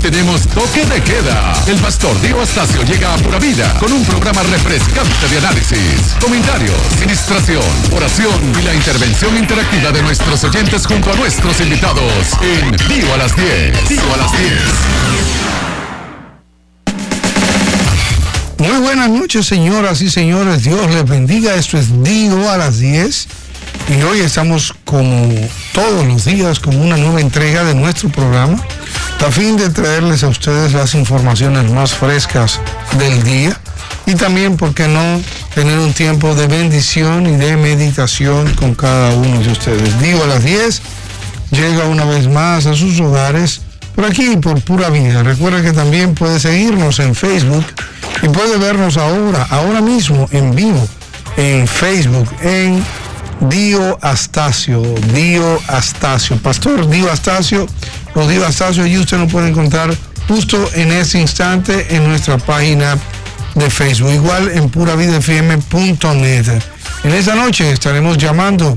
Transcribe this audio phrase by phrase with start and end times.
[0.00, 1.52] tenemos toque de queda.
[1.66, 6.74] El pastor Diego Astacio llega a pura vida con un programa refrescante de análisis, comentarios,
[6.94, 7.62] administración,
[7.94, 13.18] oración y la intervención interactiva de nuestros oyentes junto a nuestros invitados en Vivo a
[13.18, 13.88] las 10.
[13.88, 14.50] Vivo a las 10.
[18.58, 20.62] Muy buenas noches, señoras y señores.
[20.62, 21.54] Dios les bendiga.
[21.54, 23.28] Esto es Digo a las 10.
[23.98, 25.28] Y hoy estamos como
[25.72, 28.62] todos los días con una nueva entrega de nuestro programa
[29.26, 32.60] a fin de traerles a ustedes las informaciones más frescas
[32.98, 33.58] del día
[34.06, 35.20] y también, ¿por qué no?,
[35.54, 40.00] tener un tiempo de bendición y de meditación con cada uno de ustedes.
[40.00, 40.82] Digo a las 10,
[41.50, 43.60] llega una vez más a sus hogares
[43.94, 45.22] por aquí, por pura vida.
[45.22, 47.64] Recuerda que también puede seguirnos en Facebook
[48.22, 50.86] y puede vernos ahora, ahora mismo, en vivo,
[51.36, 52.82] en Facebook, en
[53.40, 54.82] Dio Astacio,
[55.14, 57.66] Dio Astacio, Pastor Dio Astacio,
[58.18, 59.94] o Dio Astacio, y usted lo puede encontrar
[60.26, 62.98] justo en ese instante en nuestra página
[63.54, 66.62] de Facebook, igual en puravidafm.net.
[67.04, 68.76] En esa noche estaremos llamando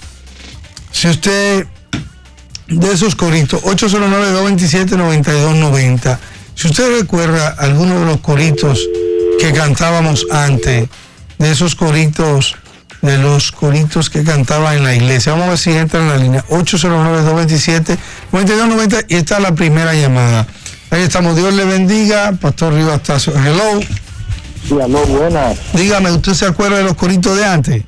[0.91, 1.67] Si usted
[2.69, 6.19] de esos coritos, 809-227-9290.
[6.55, 8.81] Si usted recuerda alguno de los coritos
[9.39, 10.89] que cantábamos antes,
[11.39, 12.57] de esos coritos,
[13.05, 16.17] de los coritos que cantaba en la iglesia, vamos a ver si entra en la
[16.17, 20.47] línea 809-227-9290 y está la primera llamada.
[20.91, 23.33] Ahí estamos, Dios le bendiga, Pastor Rivas Tazo.
[23.33, 23.81] Hello.
[24.67, 25.59] Sí, aló, buenas.
[25.75, 27.83] Dígame, ¿usted se acuerda de los coritos de antes?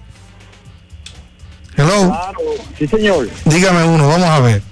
[1.77, 2.09] Hello.
[2.09, 2.39] Claro,
[2.79, 3.29] sí, señor.
[3.47, 4.63] Dígame uno, vamos a ver.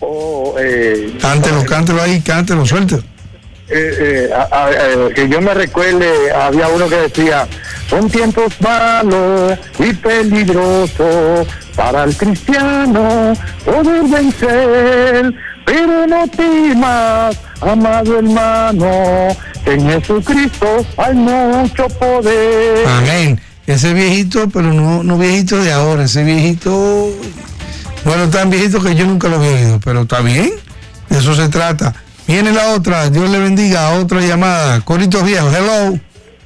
[0.00, 2.96] Oh, eh, Cántelo, cántelo ahí, cántelo, suelto.
[3.68, 7.48] eh, eh, a- a- eh, que yo me recuerde, había uno que decía,
[7.96, 13.32] son tiempos malos y peligrosos para el cristiano
[13.64, 15.34] poder vencer,
[15.64, 19.28] pero no temas, amado hermano,
[19.64, 22.86] que en Jesucristo hay mucho poder.
[22.86, 23.40] Amén.
[23.66, 27.10] Ese viejito, pero no, no viejito de ahora, ese viejito,
[28.04, 30.52] bueno, tan viejito que yo nunca lo había oído, pero está bien,
[31.08, 31.94] de eso se trata.
[32.28, 35.98] Viene la otra, Dios le bendiga, otra llamada, coritos viejos, hello,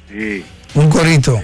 [0.09, 0.43] Sí,
[0.75, 1.39] un corito.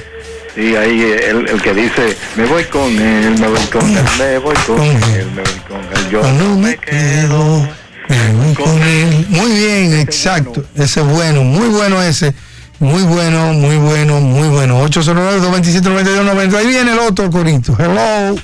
[0.55, 4.37] sí, ahí el, el que dice, me voy con él, me voy con él, me
[4.39, 7.67] voy con él, me voy con él, yo no me quedo.
[8.09, 9.25] me voy con él.
[9.29, 12.33] Muy bien, exacto, ese es bueno, muy bueno ese.
[12.79, 14.85] Muy bueno, muy bueno, muy bueno.
[14.87, 16.55] 809-227-9290.
[16.57, 17.75] Ahí viene el otro corito.
[17.79, 18.35] Hello.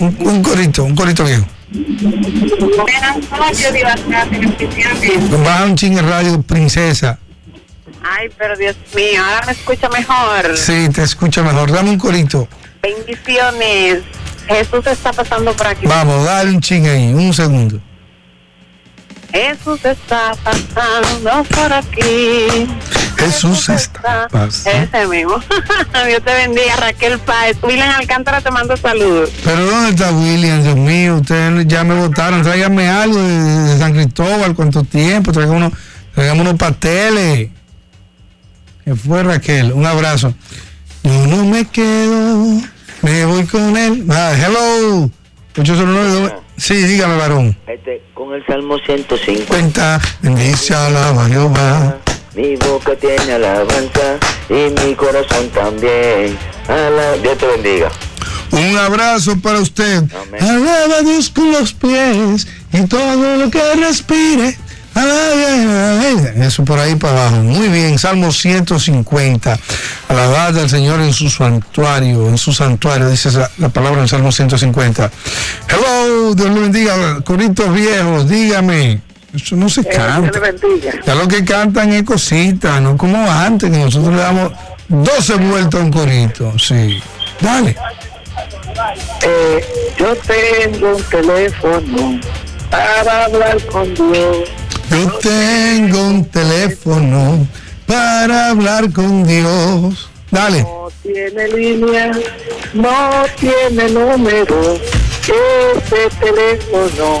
[0.00, 1.46] Un, un corito, un corito viejo.
[1.70, 3.72] Buenas noches.
[5.44, 7.20] Baja un chingue radio, princesa.
[8.08, 10.56] Ay, pero Dios mío, ahora me escucha mejor.
[10.56, 11.70] Sí, te escucha mejor.
[11.72, 12.48] Dame un corito.
[12.82, 14.02] Bendiciones.
[14.46, 15.86] Jesús está pasando por aquí.
[15.86, 17.80] Vamos, dale un chingue ahí, un segundo.
[19.32, 22.68] Jesús está pasando por aquí.
[23.18, 24.78] Jesús está pasando.
[24.78, 25.40] Ese mismo.
[26.06, 27.56] Dios te bendiga, Raquel Páez.
[27.62, 29.30] William Alcántara te mando saludos.
[29.44, 30.62] Pero ¿dónde está William?
[30.62, 32.42] Dios mío, ustedes ya me votaron.
[32.42, 34.54] Tráigame algo de, de San Cristóbal.
[34.54, 35.32] ¿Cuánto tiempo?
[35.32, 35.72] Tráigame unos,
[36.16, 37.50] unos pasteles.
[38.94, 39.72] Fue Raquel.
[39.72, 40.32] Un abrazo.
[41.02, 42.60] Yo no me quedo,
[43.02, 44.04] me voy con él.
[44.10, 45.10] Ah, hello.
[45.58, 46.34] 809.
[46.56, 47.56] Sí, dígame, varón.
[47.66, 49.44] Este, con el Salmo 105.
[49.48, 51.98] Cuenta, bendice a la Jehová.
[52.34, 54.18] Mi boca tiene alabanza
[54.48, 56.36] y mi corazón también.
[56.68, 57.88] Ala- Dios te bendiga.
[58.52, 59.98] Un abrazo para usted.
[59.98, 60.42] Amén.
[60.42, 64.56] Alaba a Dios con los pies y todo lo que respire.
[64.96, 67.36] Alaba- Eso por ahí para abajo.
[67.42, 69.58] Muy bien, Salmo 150.
[70.08, 74.32] Alabad al Señor en su santuario, en su santuario, dice la, la palabra en Salmo
[74.32, 75.10] 150.
[75.68, 77.20] Hello, Dios le bendiga.
[77.24, 79.00] Coritos viejos, dígame.
[79.34, 80.38] Eso no se canta.
[80.40, 80.92] bendiga.
[81.04, 84.52] Ya lo que cantan es cositas, no como antes, que nosotros le damos
[84.88, 86.58] 12 vueltas a un corito.
[86.58, 86.98] Sí.
[87.40, 87.76] Dale.
[89.22, 89.64] Eh,
[89.98, 92.20] yo tengo un teléfono
[92.70, 94.48] para hablar con Dios.
[94.90, 97.46] Yo tengo un teléfono
[97.86, 100.08] para hablar con Dios.
[100.30, 100.62] Dale.
[100.62, 102.10] No tiene línea,
[102.74, 104.78] no tiene número.
[105.26, 107.20] Ese teléfono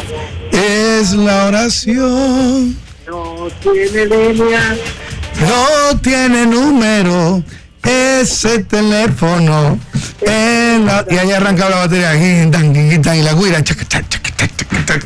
[0.52, 2.76] Es la oración.
[3.08, 4.76] no tiene línea.
[5.40, 7.42] No tiene número.
[7.82, 9.78] Ese teléfono.
[10.20, 12.14] es la- Y ahí arrancaba la batería.
[12.16, 13.62] Y la guira.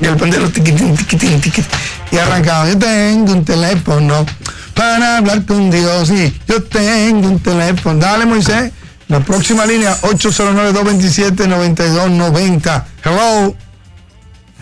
[0.00, 0.48] Y el pandero.
[0.50, 1.64] tiquitín, tiquitín, tiquitín,
[2.10, 2.68] Y arrancaba.
[2.68, 4.26] Yo tengo un teléfono
[4.74, 6.08] para hablar con Dios.
[6.08, 7.98] Sí, yo tengo un teléfono.
[7.98, 8.72] Dale, Moisés.
[9.08, 12.84] La próxima línea, 809-227-9290.
[13.04, 13.54] Hello.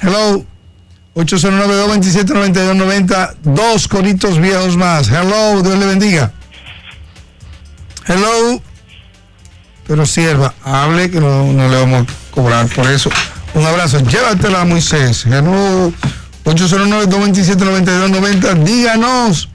[0.00, 0.44] Hello.
[1.14, 3.36] 809-227-9290.
[3.42, 5.08] Dos coritos viejos más.
[5.08, 5.62] Hello.
[5.62, 6.32] Dios le bendiga.
[8.06, 8.62] Hello.
[9.86, 13.10] Pero sierva, hable que no, no le vamos a cobrar por eso.
[13.54, 14.00] Un abrazo.
[14.00, 15.26] Llévatela, Moisés.
[15.26, 15.92] Hello.
[16.48, 18.64] 809-227-9290.
[18.64, 19.48] Díganos.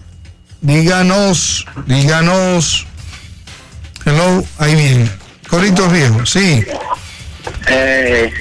[0.62, 1.66] Díganos.
[1.88, 2.86] Díganos.
[4.06, 4.44] Hello.
[4.60, 5.10] Ahí viene.
[5.50, 6.30] Coritos viejos.
[6.30, 6.64] Sí.
[7.68, 8.32] Eh,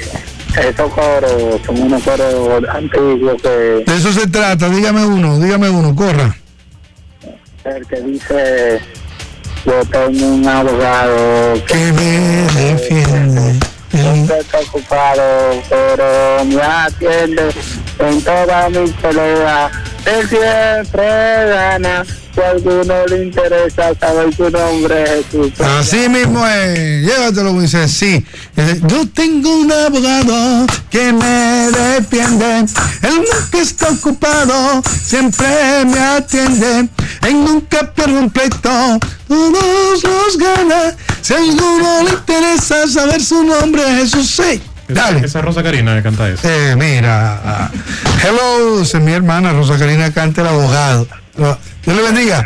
[0.57, 3.49] esos coros son unos coros antiguos que
[3.87, 4.69] De eso se trata.
[4.69, 5.39] Dígame uno.
[5.39, 5.97] Dígame uno.
[5.97, 6.37] Corra.
[7.65, 8.81] el que dice
[9.65, 13.61] yo tengo un abogado que Que me defiende.
[14.67, 17.51] ocupado pero me atiende
[18.09, 19.73] en todas mis peleas
[20.05, 21.05] él siempre
[21.49, 22.05] gana
[22.35, 27.07] si a alguno le interesa saber su nombre Jesús Así mismo es.
[27.07, 27.91] Llévatelo, Moisés.
[27.93, 28.25] Sí.
[28.57, 32.61] Eh, Yo tengo un abogado que me defiende.
[33.03, 34.83] Él nunca está ocupado.
[35.05, 35.47] Siempre
[35.85, 36.89] me atiende.
[37.23, 38.99] Él nunca pierde un pleito.
[39.29, 40.97] Todos los gana.
[41.21, 44.31] Si a alguno le interesa saber su nombre, Jesús.
[44.31, 44.63] Sí.
[44.94, 45.27] Dale.
[45.27, 46.49] Esa es Rosa Karina que canta eso.
[46.49, 47.71] Eh, mira.
[48.23, 51.06] Hello, es mi hermana Rosa Karina Cante, el abogado.
[51.37, 52.44] Dios le bendiga.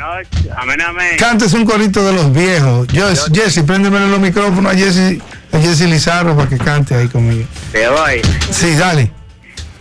[0.57, 2.87] amén amén Cantes un corito de los viejos.
[2.89, 5.21] Yo, Jesse, préndeme los micrófonos a Jesse,
[5.53, 7.47] a Jesse Lizarro para que cante ahí conmigo.
[7.73, 9.11] te voy Sí, dale.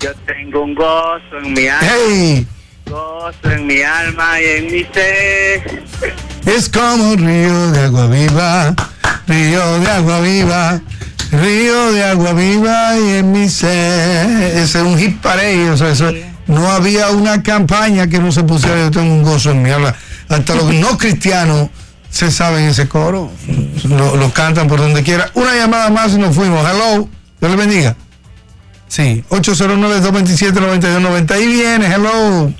[0.02, 2.48] yo tengo un gozo en mi alma Hey,
[2.90, 5.86] gozo en mi alma y en mi ser
[6.46, 8.74] es como un río de agua viva,
[9.28, 10.80] río de agua viva,
[11.40, 14.30] río de agua viva y en mi ser.
[14.30, 15.82] Ese es un hit para ellos.
[15.82, 16.12] Eso,
[16.48, 19.96] no había una campaña que no se pusiera yo tengo un gozo en mi alma.
[20.30, 21.70] Hasta los no cristianos
[22.10, 23.30] se saben ese coro,
[23.90, 25.30] lo, lo cantan por donde quiera.
[25.34, 26.66] Una llamada más y nos fuimos.
[26.66, 27.10] Hello,
[27.40, 27.96] Dios le bendiga.
[28.88, 31.32] Sí, 809-227-9290.
[31.32, 32.52] Ahí viene, hello.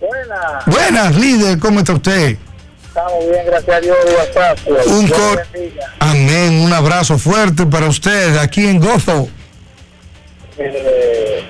[0.00, 2.38] buena Buenas, líder, ¿cómo está usted?
[3.06, 5.46] Estamos bien gracias a Dios WhatsApp Un Dios cor...
[6.00, 9.28] Amén, un abrazo fuerte para usted aquí en Gozo.
[10.58, 11.44] Eh,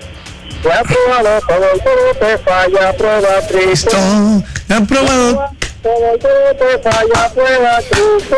[0.65, 5.51] ha probado todo todo te falla prueba Cristo Esto, ¿me han probado?
[5.81, 8.37] todo todo te falla prueba Cristo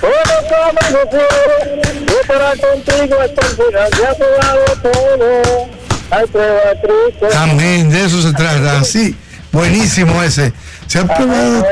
[0.00, 0.10] todo
[0.48, 5.68] como quiere yo estará contigo hasta el final ha probado todo
[6.10, 8.80] hay prueba Cristo Amén, de eso se trata.
[8.80, 9.14] Así,
[9.52, 10.52] buenísimo ese.
[10.86, 11.64] Se ha probado.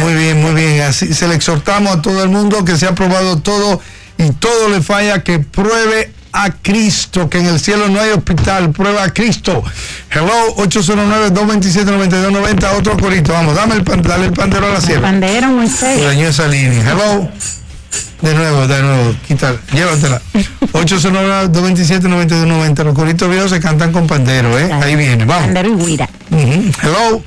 [0.00, 0.82] Muy bien, muy bien.
[0.82, 3.80] Así se le exhortamos a todo el mundo que se ha probado todo
[4.18, 8.70] y todo le falla, que pruebe a Cristo, que en el cielo no hay hospital,
[8.70, 9.62] prueba a Cristo.
[10.10, 13.32] Hello, 809-227-9290, otro corito.
[13.32, 15.02] Vamos, dame el, pan- dale el pandero a la sierra.
[15.02, 16.02] Pandero, Moisés.
[16.02, 16.82] dañó esa línea.
[16.90, 17.28] Hello.
[18.20, 20.20] De nuevo, de nuevo, quítala, llévatela.
[20.72, 22.84] 809-227-9290.
[22.84, 24.70] Los coritos viejos se cantan con pandero, ¿eh?
[24.72, 25.44] Ahí viene, vamos.
[25.46, 26.08] Pandero y guira.
[26.82, 27.22] Hello.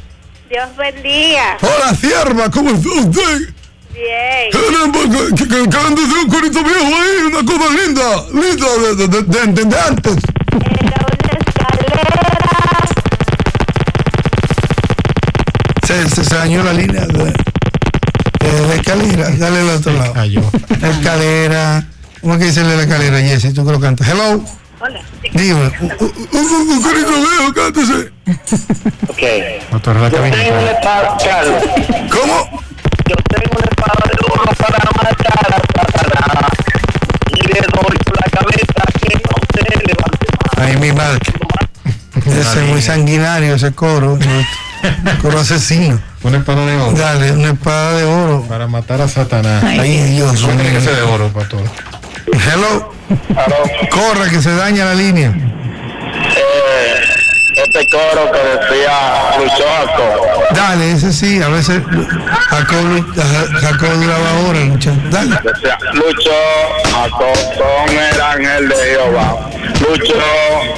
[0.52, 1.58] Dios bendiga.
[1.62, 3.54] Hola, sierva, ¿cómo está usted?
[3.94, 4.50] Bien.
[4.52, 9.80] Hacer un corito viejo ahí, una cosa linda, linda de, de, de, de- de- de
[9.80, 10.16] antes.
[10.54, 12.82] Era una escalera.
[15.88, 19.30] Se, se, se dañó la línea de, de escalera.
[19.38, 20.14] Dale al otro lado.
[20.82, 21.86] Escalera.
[22.20, 23.54] ¿Cómo es que dice la escalera, Jessy?
[23.54, 24.08] Tú que lo cantas.
[24.08, 24.44] Hello.
[24.84, 25.02] Dime,
[25.34, 25.92] un, un,
[26.32, 28.12] un, un corito viejo, cántese.
[29.08, 29.72] Ok.
[29.72, 30.36] Motorla Yo cabina.
[30.38, 31.64] tengo una espada, Carlos.
[32.12, 32.62] ¿Cómo?
[33.08, 36.52] Yo tengo una espada de oro para matar a Satanás.
[37.30, 40.68] Y le doy por la cabeza que no se levante más.
[40.68, 41.20] Ay, mi madre.
[42.26, 44.18] Ese es muy sanguinario, ese coro.
[45.22, 46.00] Coro asesino.
[46.24, 48.46] Una espada de oro Dale, una espada de oro.
[48.48, 49.64] para matar a Satanás.
[49.64, 51.14] Ay, Dios Eso tiene que ser de mío.
[51.14, 51.64] oro para todo.
[52.34, 52.94] Hello.
[53.36, 53.90] Aló.
[53.90, 55.34] Corra, que se daña la línea.
[56.36, 57.12] Eh,
[57.56, 60.22] este coro que decía Luchoaco.
[60.56, 61.82] Dale, ese sí, a veces
[62.50, 65.10] Jacob, duraba horas luchando.
[65.10, 65.38] Dale.
[65.44, 66.32] Decía, Lucho
[66.92, 69.50] Jacob con el ángel de Jehová.
[69.80, 70.16] Lucho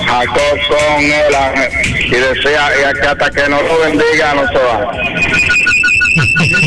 [0.05, 1.71] Jacob con el ángel.
[2.05, 4.91] Y decía, y hasta que no lo bendiga no se va.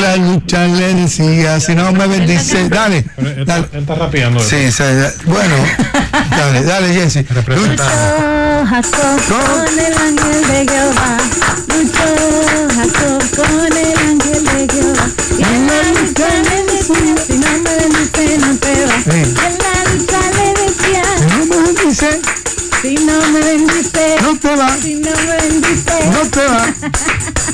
[0.01, 3.05] La lucha le decía, si no me bendice, dale.
[3.17, 3.69] Él, dale.
[3.73, 4.41] él está rapeando.
[4.41, 4.83] Sí, sí,
[5.25, 5.55] bueno,
[6.31, 7.25] dale, dale, Jesse.
[7.47, 7.85] Luchó
[8.69, 11.17] Jacob con el ángel de Jehová.
[11.69, 12.09] Luchó
[12.75, 15.07] Jacob con el ángel de Jehová.
[15.39, 18.97] Y en la lucha le decía, si no me bendice no te va.
[19.05, 19.21] Sí.
[19.21, 22.21] En la lucha le decía, Si no me bendice,
[22.83, 26.07] si no me bendice, no te va, si no me bendice.
[26.11, 26.75] no te va.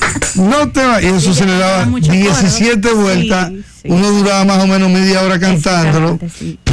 [0.37, 1.03] No te va.
[1.03, 2.97] Y eso se le daba mucho 17 coro.
[3.03, 3.49] vueltas.
[3.49, 3.89] Sí, sí.
[3.91, 6.19] Uno duraba más o menos media hora cantándolo.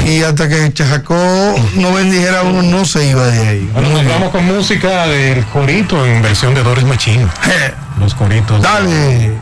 [0.06, 1.14] Y hasta que Chajacó
[1.76, 3.70] no bendijera uno, no se iba de ahí.
[3.72, 4.14] Bueno, Muy nos bien.
[4.18, 7.24] vamos con música del corito en versión de Doris Machine.
[7.48, 8.62] Eh, Los coritos.
[8.62, 9.26] Dale.
[9.26, 9.38] Este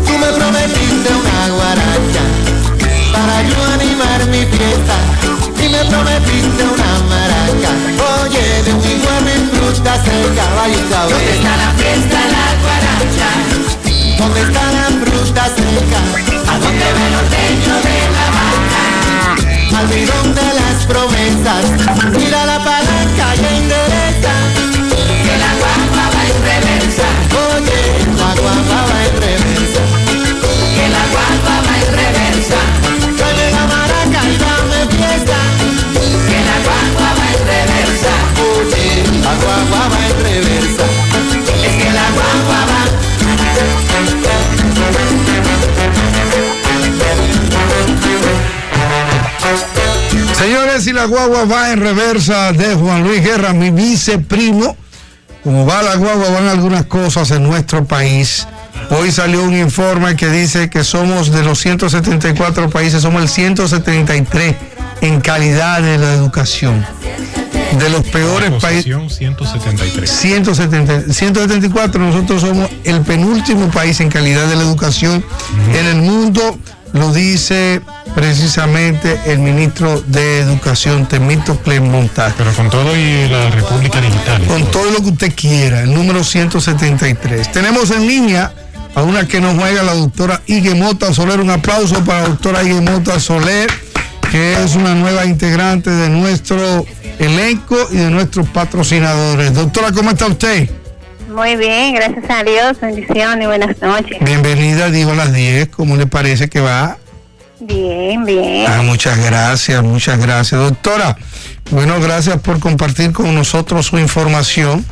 [0.06, 2.22] Tú me prometiste una guaracha
[3.12, 4.96] para yo animar mi fiesta
[5.58, 7.72] y me prometiste una maraca.
[8.22, 10.78] Oye, de un igual y fruta seca, vaya.
[11.08, 13.63] ¿Dónde está la fiesta, la guaracha?
[14.24, 16.00] ¿Dónde está la fruta seca?
[16.50, 19.78] ¿A dónde ve el ordeño de la vaca?
[19.78, 21.64] Al bidón de las promesas,
[22.16, 23.34] mira la palanca
[50.44, 54.76] Señores, y la guagua va en reversa de Juan Luis Guerra, mi viceprimo.
[55.42, 58.46] Como va la guagua, van algunas cosas en nuestro país.
[58.90, 64.54] Hoy salió un informe que dice que somos de los 174 países, somos el 173
[65.00, 66.84] en calidad de la educación.
[67.78, 68.94] De los peores países.
[68.94, 70.10] Posición 173.
[70.10, 75.24] 170, 174, nosotros somos el penúltimo país en calidad de la educación
[75.72, 76.58] en el mundo,
[76.94, 77.82] lo dice
[78.14, 82.34] precisamente el ministro de Educación, Temito Montaje.
[82.38, 84.42] Pero con todo y la República Digital.
[84.46, 84.90] Con todo.
[84.92, 87.50] lo que usted quiera, el número 173.
[87.50, 88.52] Tenemos en línea
[88.94, 91.40] a una que nos juega la doctora Iguemota Soler.
[91.40, 93.68] Un aplauso para la doctora Iguemota Soler,
[94.30, 96.86] que es una nueva integrante de nuestro
[97.18, 99.52] elenco y de nuestros patrocinadores.
[99.52, 100.70] Doctora, ¿cómo está usted?
[101.34, 104.18] Muy bien, gracias a Dios, bendiciones, buenas noches.
[104.20, 105.68] Bienvenida, digo a las 10.
[105.70, 106.96] ¿Cómo le parece que va?
[107.58, 108.66] Bien, bien.
[108.68, 110.60] Ah, muchas gracias, muchas gracias.
[110.60, 111.16] Doctora,
[111.72, 114.84] bueno, gracias por compartir con nosotros su información.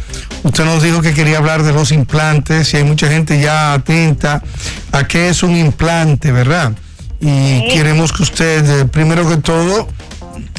[0.42, 4.42] Usted nos dijo que quería hablar de los implantes y hay mucha gente ya atenta
[4.90, 6.72] a qué es un implante, ¿verdad?
[7.20, 7.68] Y Sí.
[7.72, 9.86] queremos que usted, eh, primero que todo,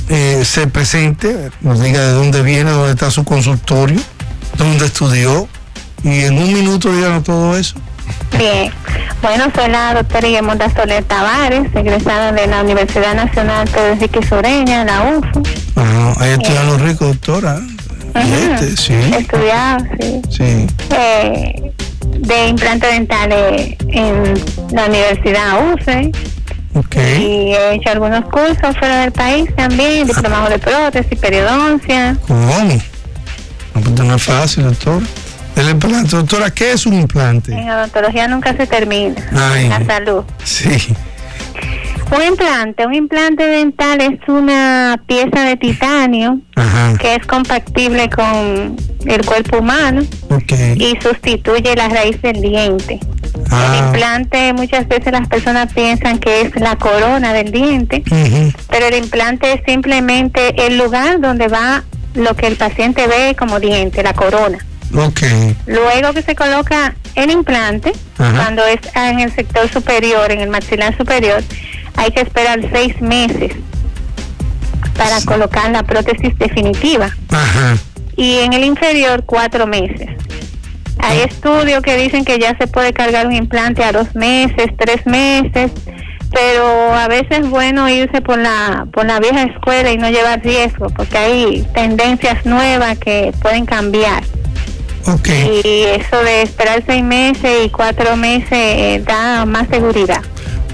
[0.08, 4.00] eh, se presente, nos diga de dónde viene, dónde está su consultorio,
[4.58, 5.50] dónde estudió
[6.04, 7.76] y en un minuto díganos todo eso.
[8.38, 8.72] Bien.
[9.22, 14.84] Bueno, soy la doctora Guillermo Soler Tavares, egresada de la Universidad Nacional Pedro Enrique Sureña,
[14.84, 15.44] la UFU.
[15.78, 17.60] Ah, ahí estudian los ricos, doctora.
[18.16, 20.22] Este, sí, Estudiado, sí.
[20.30, 20.68] sí.
[20.92, 21.72] Eh,
[22.20, 24.34] de implantes dentales en
[24.72, 26.12] la Universidad UCE
[26.76, 26.96] Ok.
[26.96, 32.16] y he hecho algunos cursos fuera del país también, diplomado de prótesis, periodoncia.
[32.28, 32.46] ¿Cómo?
[33.74, 35.02] No, pues no es fácil, doctor.
[35.56, 37.54] El implante, doctora, ¿qué es un implante?
[37.54, 39.16] En odontología nunca se termina.
[39.36, 39.70] Ay.
[39.70, 40.24] La salud.
[40.44, 40.94] Sí.
[42.16, 46.94] Un implante, un implante dental es una pieza de titanio Ajá.
[47.00, 50.04] que es compatible con el cuerpo humano
[50.76, 53.00] y sustituye la raíz del diente.
[53.04, 53.84] El Ah.
[53.86, 58.04] implante muchas veces las personas piensan que es la corona del diente,
[58.70, 61.84] pero el implante es simplemente el lugar donde va
[62.16, 64.60] lo que el paciente ve como diente, la corona.
[65.66, 68.34] Luego que se coloca el implante, Ajá.
[68.36, 71.44] cuando es en el sector superior, en el maxilar superior,
[71.96, 73.54] hay que esperar seis meses
[74.98, 77.16] para colocar la prótesis definitiva.
[77.30, 77.78] Ajá.
[78.16, 80.10] Y en el inferior, cuatro meses.
[81.00, 85.06] Hay estudios que dicen que ya se puede cargar un implante a dos meses, tres
[85.06, 85.72] meses,
[86.32, 90.42] pero a veces es bueno irse por la, por la vieja escuela y no llevar
[90.44, 94.24] riesgo, porque hay tendencias nuevas que pueden cambiar.
[95.64, 100.22] Y eso de esperar seis meses y cuatro meses eh, da más seguridad.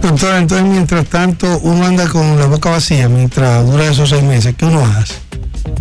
[0.02, 4.56] Doctora, entonces mientras tanto uno anda con la boca vacía mientras dura esos seis meses.
[4.56, 5.16] ¿Qué uno hace?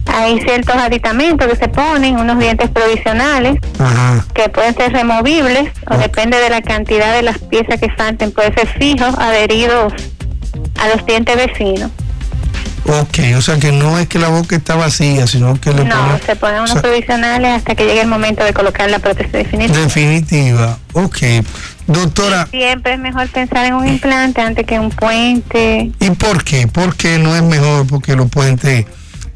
[0.07, 4.25] Hay ciertos aditamentos que se ponen, unos dientes provisionales, Ajá.
[4.35, 8.53] que pueden ser removibles o depende de la cantidad de las piezas que falten, puede
[8.55, 9.93] ser fijos, adheridos
[10.81, 11.91] a los dientes vecinos.
[12.87, 15.95] Ok, o sea que no es que la boca está vacía, sino que le No,
[15.97, 18.99] ponen se ponen unos o sea, provisionales hasta que llegue el momento de colocar la
[18.99, 19.79] prótesis definitiva.
[19.79, 20.79] definitiva.
[20.95, 21.19] Ok.
[21.87, 25.91] Doctora, Siempre es mejor pensar en un implante antes que un puente.
[26.01, 26.67] ¿y por qué?
[26.67, 27.87] ¿Por qué no es mejor?
[27.87, 28.85] Porque los puentes,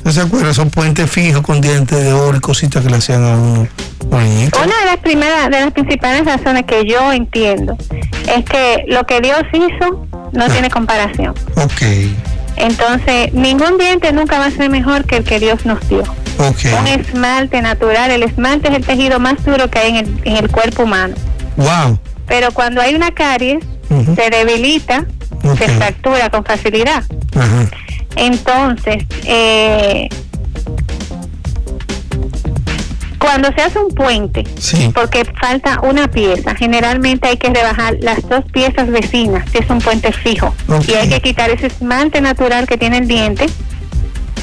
[0.05, 0.53] ¿no se acuerdan?
[0.55, 3.69] Son puentes fijos con dientes de oro y cositas que le hacían a uno.
[4.07, 4.59] Bonito.
[4.63, 7.77] Una de las primeras, de las principales razones que yo entiendo
[8.29, 11.35] es que lo que Dios hizo no tiene comparación.
[11.57, 11.83] Ok,
[12.57, 16.03] Entonces, ningún diente nunca va a ser mejor que el que Dios nos dio.
[16.39, 20.37] Un esmalte natural, el esmalte es el tejido más duro que hay en el, en
[20.37, 21.15] el cuerpo humano.
[21.57, 21.99] Wow.
[22.27, 25.07] Pero cuando hay una caries, se debilita,
[25.57, 27.05] se fractura con facilidad.
[28.17, 30.09] Entonces, eh,
[33.23, 34.91] cuando se hace un puente, Sí.
[34.93, 39.79] porque falta una pieza, generalmente hay que rebajar las dos piezas vecinas, si es un
[39.81, 40.53] puente fijo,
[40.89, 43.47] y hay que quitar ese esmalte natural que tiene el diente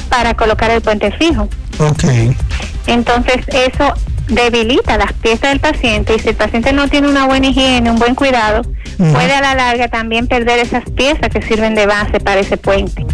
[0.08, 1.48] para colocar el puente fijo.
[1.78, 2.04] Ok.
[2.86, 3.94] Entonces, eso
[4.28, 7.98] debilita las piezas del paciente y si el paciente no tiene una buena higiene, un
[7.98, 8.62] buen cuidado,
[8.96, 13.04] puede a la larga también perder esas piezas que sirven de base para ese puente.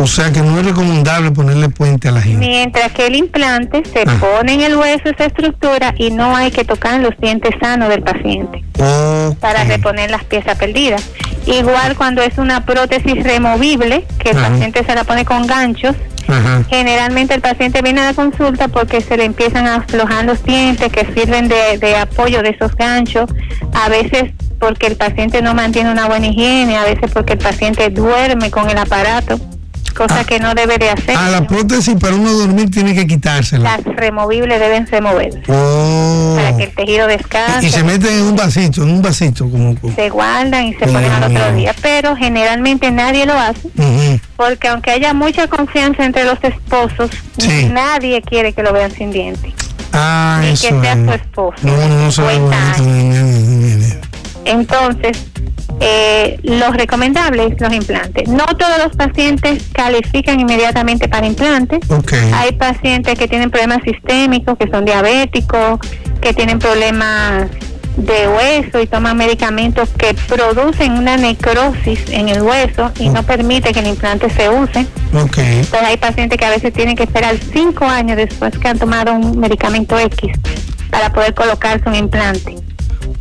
[0.00, 2.46] O sea que no es recomendable ponerle puente a la gente.
[2.46, 4.16] Mientras que el implante se Ah.
[4.20, 8.02] pone en el hueso esa estructura y no hay que tocar los dientes sanos del
[8.02, 8.62] paciente
[9.40, 11.02] para reponer las piezas perdidas.
[11.46, 14.50] Igual cuando es una prótesis removible, que el Ajá.
[14.50, 15.96] paciente se la pone con ganchos,
[16.28, 16.62] Ajá.
[16.68, 20.92] generalmente el paciente viene a la consulta porque se le empiezan a aflojar los dientes
[20.92, 23.28] que sirven de, de apoyo de esos ganchos,
[23.74, 24.30] a veces
[24.60, 28.68] porque el paciente no mantiene una buena higiene, a veces porque el paciente duerme con
[28.70, 29.40] el aparato,
[29.90, 30.24] cosa Ah.
[30.24, 31.16] que no debe de hacer.
[31.16, 33.76] A la prótesis para uno dormir tiene que quitársela.
[33.76, 36.34] Las removibles deben removerse Oh.
[36.36, 37.66] para que el tejido descanse.
[37.66, 39.74] Y se meten en un vasito, en un vasito como.
[39.78, 43.68] como- se guardan y se ponen al otro día, pero generalmente nadie lo hace
[44.36, 47.68] porque aunque haya mucha confianza entre los esposos, Sí.
[47.72, 49.52] nadie quiere que lo vean sin dientes.
[49.92, 51.06] Ah, Ni eso que sea es.
[51.06, 51.56] su esposo.
[51.62, 54.06] No, no, no se ve 50 bonito.
[54.44, 55.18] Entonces,
[55.80, 58.28] eh, lo recomendable es los implantes.
[58.28, 61.80] No todos los pacientes califican inmediatamente para implantes.
[61.90, 62.12] Ok.
[62.34, 65.78] Hay pacientes que tienen problemas sistémicos, que son diabéticos,
[66.20, 67.48] que tienen problemas
[67.96, 73.72] de hueso y toman medicamentos que producen una necrosis en el hueso y no permite
[73.72, 74.86] que el implante se use.
[75.14, 75.38] Ok.
[75.38, 79.14] Entonces hay pacientes que a veces tienen que esperar cinco años después que han tomado
[79.14, 80.32] un medicamento X
[80.90, 82.56] para poder colocarse un implante.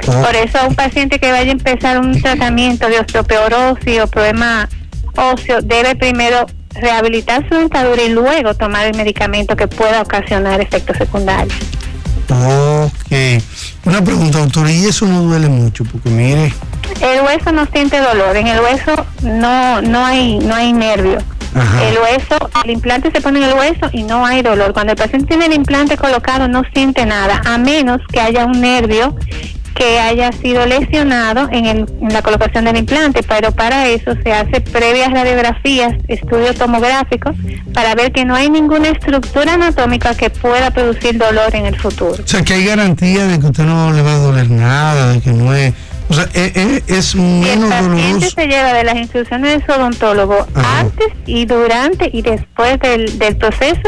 [0.06, 4.70] Por eso un paciente que vaya a empezar un tratamiento de osteoporosis o problema
[5.16, 10.98] óseo debe primero rehabilitar su dentadura y luego tomar el medicamento que pueda ocasionar efectos
[10.98, 11.58] secundarios.
[12.30, 13.42] Ok.
[13.88, 16.54] Una pregunta, doctora, y eso no duele mucho, porque mire.
[17.02, 21.20] El hueso no siente dolor, en el hueso no no hay no hay nervio.
[21.56, 21.84] Ajá.
[21.84, 24.74] El hueso, el implante se pone en el hueso y no hay dolor.
[24.74, 28.60] Cuando el paciente tiene el implante colocado no siente nada, a menos que haya un
[28.62, 29.16] nervio
[29.74, 34.34] que haya sido lesionado en, el- en la colocación del implante, pero para eso se
[34.34, 37.36] hace previas radiografías, estudios tomográficos,
[37.76, 42.16] para ver que no hay ninguna estructura anatómica que pueda producir dolor en el futuro.
[42.24, 45.22] O sea, que hay garantía de que usted no le va a doler nada, de
[45.22, 45.74] que no es.
[46.10, 47.24] O sea, es, es- es Si el
[47.60, 48.30] menos paciente doloroso.
[48.36, 50.80] se lleva de las instrucciones de su odontólogo Ajá.
[50.80, 53.82] antes y durante y después del, del proceso,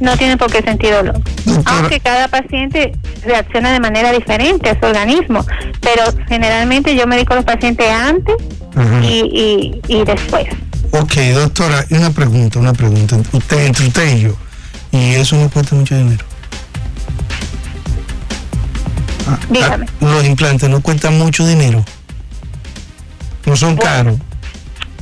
[0.00, 1.20] no tiene por qué sentir dolor.
[1.44, 1.78] Doctora.
[1.78, 2.92] Aunque cada paciente
[3.24, 5.44] reacciona de manera diferente a su organismo,
[5.80, 8.34] pero generalmente yo medico a los pacientes antes
[9.02, 10.46] y, y, y después.
[10.92, 13.16] Ok, doctora, una pregunta, una pregunta.
[13.32, 14.34] Usted, entre usted y yo,
[14.90, 16.24] y eso no cuesta mucho dinero.
[19.50, 19.86] Dígame.
[19.88, 21.84] ah, los implantes no cuestan mucho dinero.
[23.46, 23.90] No son Bueno.
[23.90, 24.18] caros.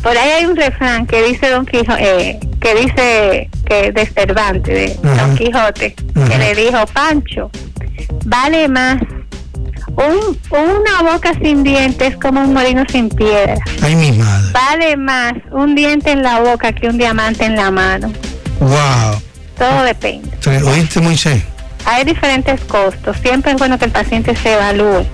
[0.02, 5.08] Por ahí hay un refrán que dice Don Quijote, que dice que de Cervantes, de
[5.10, 5.26] Ajá.
[5.26, 6.28] Don Quijote, Ajá.
[6.28, 7.50] que le dijo, Pancho,
[8.24, 8.98] vale más
[9.96, 13.56] un, una boca sin dientes como un molino sin piedra.
[13.82, 14.52] Ay, mi madre.
[14.52, 18.12] Vale más un diente en la boca que un diamante en la mano.
[18.60, 19.20] Wow.
[19.58, 20.30] Todo depende.
[20.64, 21.42] ¿Oíste, Moisés?
[21.84, 23.16] Hay diferentes costos.
[23.18, 25.04] Siempre es bueno que el paciente se evalúe,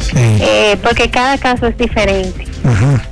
[0.00, 0.14] Sí.
[0.16, 2.46] eh, porque cada caso es diferente.
[2.64, 3.02] Ajá.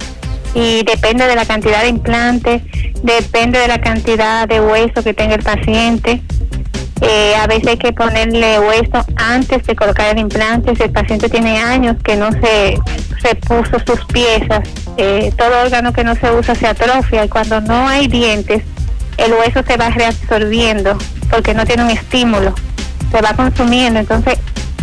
[0.54, 2.62] y depende de la cantidad de implantes,
[3.02, 6.22] depende de la cantidad de hueso que tenga el paciente.
[7.02, 10.74] Eh, a veces hay que ponerle hueso antes de colocar el implante.
[10.74, 12.78] Si el paciente tiene años que no se,
[13.20, 14.60] se puso sus piezas,
[14.96, 18.62] eh, todo órgano que no se usa se atrofia y cuando no hay dientes,
[19.18, 20.96] el hueso se va reabsorbiendo
[21.28, 22.54] porque no tiene un estímulo,
[23.16, 24.00] se va consumiendo.
[24.00, 24.38] Entonces,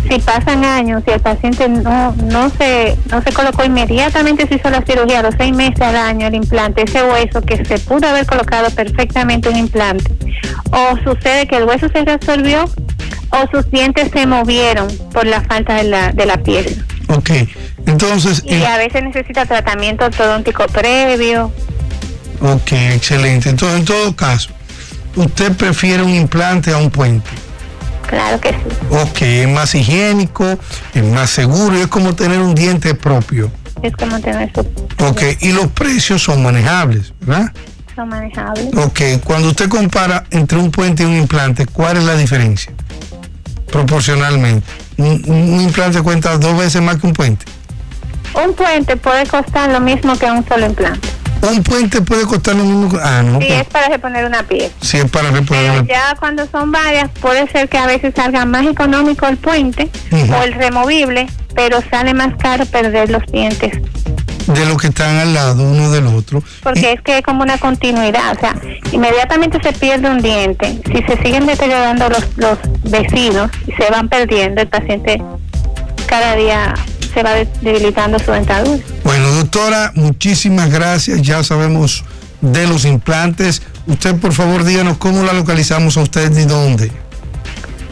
[0.08, 4.68] si pasan años y el paciente no no se no se colocó inmediatamente se hizo
[4.68, 8.06] la cirugía a los seis meses al año el implante ese hueso que se pudo
[8.06, 10.12] haber colocado perfectamente un implante
[10.72, 12.66] o sucede que el hueso se reabsorbió
[13.30, 17.30] o sus dientes se movieron por la falta de la de la pieza Ok.
[17.86, 21.50] Entonces, y eh, a veces necesita tratamiento ortodóntico previo
[22.40, 23.48] ok, excelente.
[23.48, 24.50] Entonces, en todo caso,
[25.16, 27.30] usted prefiere un implante a un puente.
[28.06, 28.56] Claro que sí
[28.90, 30.58] Ok, es más higiénico,
[30.94, 33.50] es más seguro, es como tener un diente propio.
[33.82, 34.60] es como tener su
[35.04, 37.52] Ok, y los precios son manejables, ¿verdad?
[37.94, 42.16] son manejables Ok, cuando usted compara entre un puente y un implante, ¿cuál es la
[42.16, 42.72] diferencia?
[43.70, 44.66] Proporcionalmente.
[44.98, 47.44] un, un implante cuesta dos veces más que un puente.
[48.34, 51.08] Un puente puede costar lo mismo que un solo implante.
[51.50, 52.98] Un puente puede costar lo mismo.
[53.02, 54.74] Ah, no, Si pues, es para reponer una pieza.
[54.80, 58.12] si es para reponer Pero una- ya cuando son varias, puede ser que a veces
[58.16, 63.72] salga más económico el puente o el removible, pero sale más caro perder los dientes.
[64.46, 66.42] de los que están al lado uno del otro.
[66.62, 68.54] Porque es que es como una continuidad, o sea,
[68.92, 70.82] inmediatamente se pierde un diente.
[70.86, 75.22] Si se siguen deteriorando los, los vecinos y se van perdiendo, el paciente
[76.06, 76.74] cada día
[77.14, 78.82] se va de- debilitando su dentadura.
[79.04, 81.22] Bueno, doctora, muchísimas gracias.
[81.22, 82.04] Ya sabemos
[82.40, 83.62] de los implantes.
[83.86, 86.90] Usted, por favor, díganos cómo la localizamos a usted y dónde.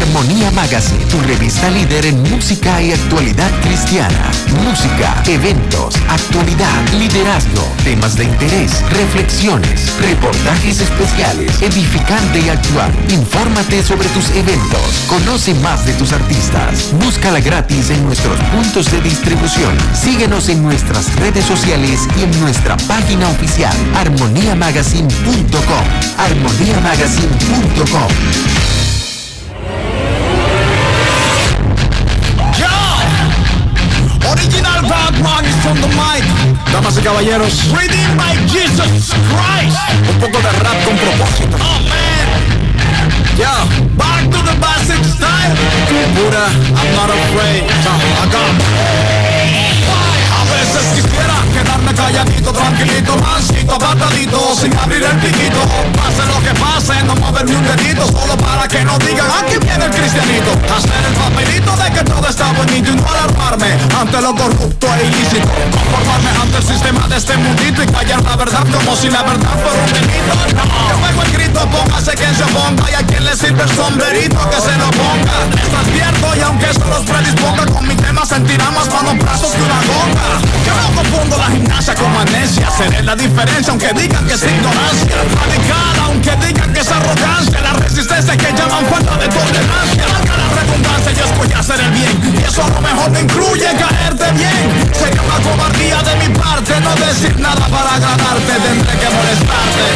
[0.06, 4.30] Armonía Magazine, tu revista líder en música y actualidad cristiana.
[4.64, 12.92] Música, eventos, actualidad, liderazgo, temas de interés, reflexiones, reportajes especiales, edificante y actual.
[13.10, 16.92] Infórmate sobre tus eventos, conoce más de tus artistas.
[17.00, 19.76] Búscala gratis en nuestros puntos de distribución.
[19.92, 25.84] Síguenos en nuestras redes sociales y en nuestra página oficial armoniamagazine.com.
[26.16, 28.75] armoniamagazine.com.
[35.26, 36.24] The mic.
[36.72, 39.76] Damas y caballeros, Redeemed by Jesus Christ.
[40.08, 41.56] Un poco de rap con propósito.
[41.60, 42.56] Oh man.
[43.36, 43.66] Yeah,
[43.98, 45.56] back to the basic style.
[46.14, 46.46] Pura,
[46.78, 47.66] I'm not afraid.
[47.82, 48.46] So, I got
[50.36, 55.60] a veces quisiera quedarme calladito, tranquilito, mansito, apartadito, sin abrir el piquito.
[55.96, 59.55] Pase lo que pase, no mover ni un dedito, solo para que no digan aquí
[59.55, 59.55] viene
[59.86, 60.50] el cristianito.
[60.74, 65.06] Hacer el papelito de que todo está bonito y no alarmarme ante lo corrupto e
[65.06, 65.48] ilícito.
[65.70, 69.54] Conformarme ante el sistema de este mundito y callar la verdad como si la verdad
[69.62, 70.34] fuera un delito.
[70.56, 73.70] No, que juego el grito, póngase quien se oponga y a quien le sirve el
[73.70, 75.36] sombrerito que se lo ponga.
[75.62, 79.62] Está advierto y aunque eso los predisponga con mi tema sentirá más malos brazos que
[79.62, 80.26] una gonga.
[80.66, 85.16] Yo no confundo la gimnasia con amnesia, seré la diferencia aunque digan que es ignorancia.
[85.36, 89.75] Radical aunque digan que es arrogancia, la resistencia que llaman falta de tolerancia.
[89.76, 93.68] Marca la redundancia, yo escogí hacer el bien y eso a lo mejor no incluye
[93.76, 94.66] caerte bien.
[94.92, 99.86] Sería una cobardía de mi parte no decir nada para agradarte, tendré que molestarte.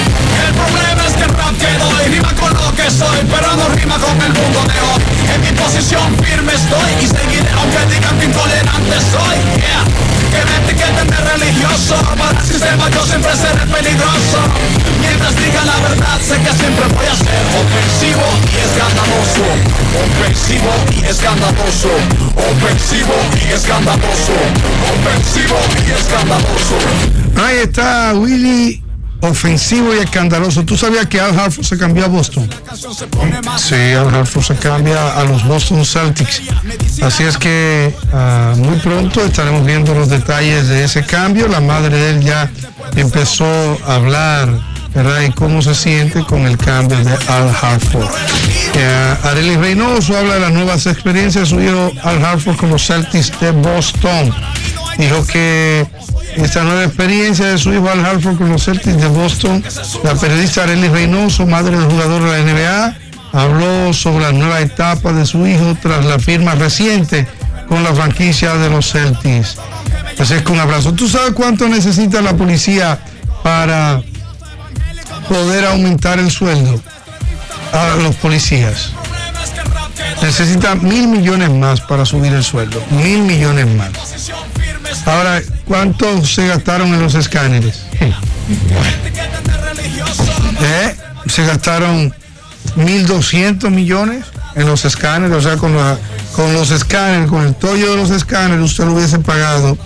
[0.46, 3.68] El problema es que el rap que doy rima con lo que soy, pero no
[3.70, 5.00] rima con el mundo de hoy.
[5.34, 9.36] En mi posición firme estoy y seguiré aunque digan que intolerante soy.
[9.60, 10.09] Yeah.
[10.30, 14.40] Que me etiqueten de religioso Para el sistema yo siempre seré peligroso.
[15.00, 19.46] Mientras diga la verdad sé que siempre voy a ser Ofensivo y escandaloso.
[20.04, 21.92] Ofensivo y escandaloso.
[22.36, 24.36] Ofensivo y escandaloso.
[24.94, 26.76] Ofensivo y escandaloso.
[27.36, 28.82] Ahí está Willy,
[29.20, 30.64] ofensivo y escandaloso.
[30.64, 32.48] ¿Tú sabías que Al Hartford se cambió a Boston?
[33.58, 36.42] Sí, Al Hartford se cambia a los Boston Celtics.
[37.02, 41.48] Así es que ah, muy pronto estaremos viendo los detalles de ese cambio.
[41.48, 42.50] La madre de él ya
[42.96, 43.46] empezó
[43.86, 44.48] a hablar,
[44.94, 45.22] ¿verdad?
[45.22, 48.08] Y cómo se siente con el cambio de Al Hartford.
[48.74, 52.86] Eh, Arely Reynoso habla de las nuevas experiencias de su hijo Al Hartford con los
[52.86, 54.32] Celtics de Boston.
[55.00, 55.86] Dijo que
[56.36, 59.64] esta nueva experiencia de su hijo Al Hartford con los Celtics de Boston,
[60.04, 62.96] la periodista Arely Reynoso, madre del jugador de la NBA,
[63.32, 67.26] habló sobre la nueva etapa de su hijo tras la firma reciente
[67.66, 69.56] con la franquicia de los Celtics.
[70.18, 70.92] Así es que un abrazo.
[70.92, 72.98] ¿Tú sabes cuánto necesita la policía
[73.42, 74.02] para
[75.30, 76.78] poder aumentar el sueldo
[77.72, 78.92] a los policías?
[80.20, 82.82] Necesita mil millones más para subir el sueldo.
[82.90, 83.90] Mil millones más.
[85.06, 87.82] Ahora, ¿cuánto se gastaron en los escáneres?
[90.62, 90.96] ¿Eh?
[91.26, 92.12] Se gastaron
[92.76, 94.24] 1.200 millones
[94.56, 95.98] en los escáneres, o sea, con, la-
[96.34, 99.76] con los escáneres, con el tollo de los escáneres, usted lo hubiese pagado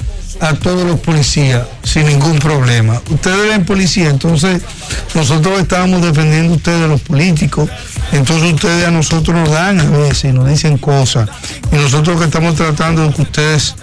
[0.40, 3.00] a todos los policías sin ningún problema.
[3.10, 4.62] Ustedes ven policía, entonces
[5.14, 7.70] nosotros estábamos defendiendo a ustedes los políticos,
[8.12, 11.28] entonces ustedes a nosotros nos dan a veces, nos dicen cosas,
[11.70, 13.74] y nosotros que estamos tratando de que ustedes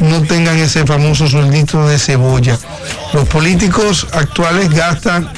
[0.00, 2.58] no tengan ese famoso sueldito de cebolla.
[3.12, 5.30] Los políticos actuales gastan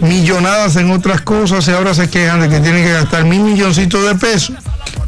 [0.00, 4.06] millonadas en otras cosas y ahora se quejan de que tienen que gastar mil milloncitos
[4.06, 4.56] de pesos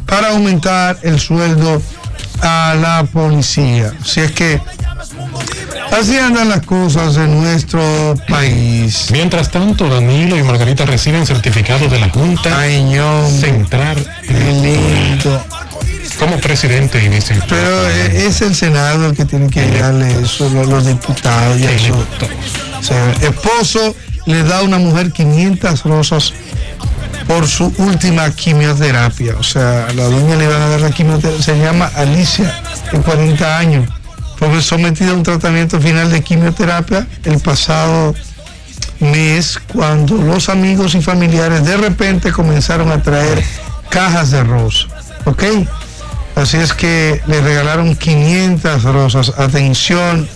[0.05, 1.81] para aumentar el sueldo
[2.41, 3.93] a la policía.
[4.03, 4.61] Si es que
[5.91, 9.09] así andan las cosas en nuestro país.
[9.11, 12.61] Mientras tanto, Danilo y Margarita reciben certificado de la Junta
[13.39, 14.05] Central.
[16.17, 17.39] Como presidente y vice.
[17.49, 22.05] Pero eh, es el Senado el que tiene que darle eso, los, diputados y eso.
[22.79, 23.95] O sea, esposo
[24.25, 26.33] le da a una mujer 500 rosas
[27.27, 29.35] por su última quimioterapia.
[29.37, 31.41] O sea, la doña le van a dar la quimioterapia.
[31.41, 33.89] Se llama Alicia, de 40 años.
[34.37, 38.13] Fue sometida a un tratamiento final de quimioterapia el pasado
[38.99, 43.43] mes cuando los amigos y familiares de repente comenzaron a traer
[43.89, 44.87] cajas de rosas.
[45.25, 45.43] ¿Ok?
[46.35, 49.33] Así es que le regalaron 500 rosas.
[49.37, 50.27] Atención,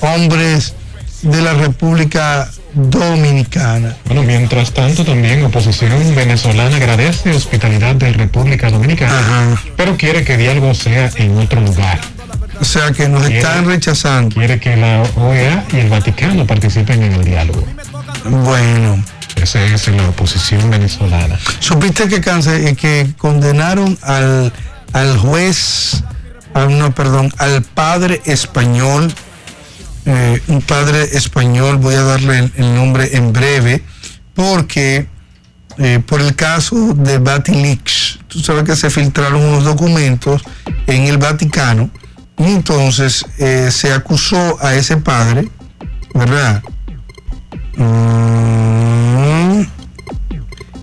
[0.00, 0.74] hombres
[1.22, 3.96] de la República Dominicana.
[4.06, 10.74] Bueno, mientras tanto también oposición venezolana agradece hospitalidad de República Dominicana, pero quiere que diálogo
[10.74, 12.00] sea en otro lugar.
[12.60, 14.36] O sea que nos están rechazando.
[14.36, 17.64] Quiere que la OEA y el Vaticano participen en el diálogo.
[18.24, 19.02] Bueno.
[19.40, 21.38] Esa es la oposición venezolana.
[21.60, 22.20] ¿Supiste que,
[22.76, 24.52] que condenaron al,
[24.92, 26.02] al juez,
[26.54, 29.12] al- no, perdón, al padre español,
[30.06, 33.84] eh, un padre español, voy a darle el, nombre en breve,
[34.34, 35.06] porque
[35.78, 40.42] eh, por el caso de Batilix, tú sabes que se filtraron unos documentos
[40.86, 41.90] en el Vaticano,
[42.38, 45.48] y entonces eh, se acusó a ese padre,
[46.14, 46.62] ¿verdad?
[47.76, 49.62] Mm,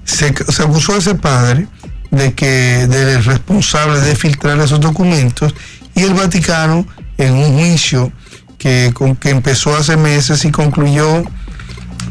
[0.06, 1.68] se acusó a ese padre
[2.12, 5.54] de que del responsable de filtrar esos documentos
[5.96, 6.86] y el Vaticano
[7.18, 8.12] en un juicio
[8.58, 11.24] que, con- que empezó hace meses y concluyó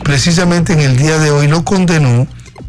[0.04, 2.26] precisamente en el día de hoy lo condenó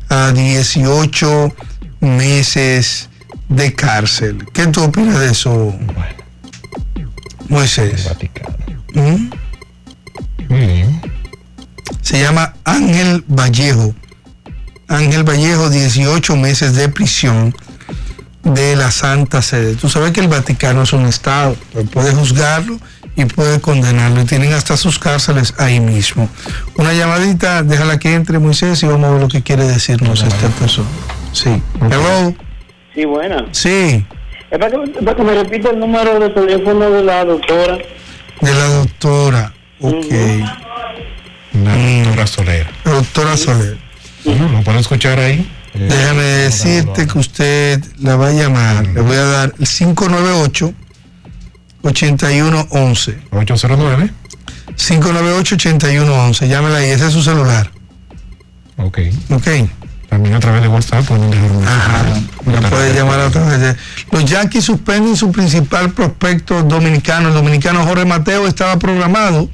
[0.10, 1.54] a 18
[2.00, 3.10] meses
[3.50, 4.46] de cárcel.
[4.54, 5.76] ¿Qué tú opinas de eso,
[7.50, 8.08] Moisés?
[8.94, 9.30] ¿Mm?
[12.02, 13.94] Se llama Ángel Vallejo.
[14.88, 17.54] Ángel Vallejo, 18 meses de prisión
[18.43, 19.76] de la Santa Sede.
[19.76, 22.80] Tú sabes que el Vaticano es un Estado, pues puede juzgarlo
[23.15, 24.21] y puede condenarlo.
[24.21, 26.30] Y tienen hasta sus cárceles ahí mismo.
[26.78, 30.47] Una llamadita, déjala que entre Moisés y vamos a ver lo que quiere decirnos esta
[30.50, 30.88] persona.
[31.34, 31.62] Sí.
[31.82, 32.34] Hello.
[32.95, 33.45] Sí, buena.
[33.52, 34.06] Sí,
[34.50, 37.78] Es para que, para que me repita el número de teléfono de la doctora.
[38.41, 39.54] de la doctora.
[39.82, 40.06] Ok.
[41.63, 42.67] La doctora Soler.
[42.86, 43.78] La doctora Soler.
[44.28, 45.50] Bueno, lo pueden escuchar ahí.
[45.74, 48.86] Eh, Déjame decirte que usted la va a llamar.
[48.88, 50.74] Le voy a dar el 598
[51.84, 53.20] 8111.
[53.32, 54.12] 809.
[54.76, 56.48] 598 8111.
[56.50, 57.72] Llámela ahí, ese es su celular.
[58.76, 59.00] Ok.
[59.30, 59.48] Ok.
[60.10, 62.04] También a través de WhatsApp pueden dejar un Ajá.
[62.62, 63.76] La puede llamar a través de.
[64.12, 67.30] Los Yankees suspenden su principal prospecto dominicano.
[67.30, 69.50] El dominicano Jorge Mateo estaba programado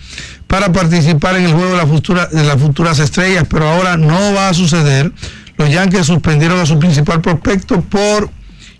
[0.53, 5.11] para participar en el juego de, las futuras estrellas, pero ahora no va a suceder.
[5.57, 8.29] Los Yankees suspendieron a su principal prospecto por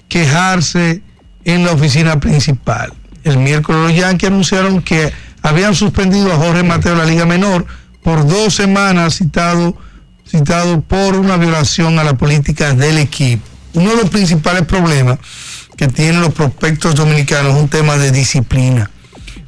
[0.07, 1.01] quejarse
[1.43, 2.93] en la oficina principal.
[3.23, 7.65] El miércoles los Yankees anunciaron que habían suspendido a Jorge Mateo de la Liga Menor
[8.03, 9.75] por dos semanas citado,
[10.27, 13.47] citado por una violación a la política del equipo.
[13.73, 15.17] Uno de los principales problemas
[15.75, 18.91] que tienen los prospectos dominicanos es un tema de disciplina.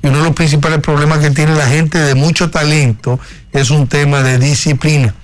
[0.06, 3.20] Y uno de los principales problemas que tiene la gente de mucho talento
[3.52, 5.16] es un tema de disciplina.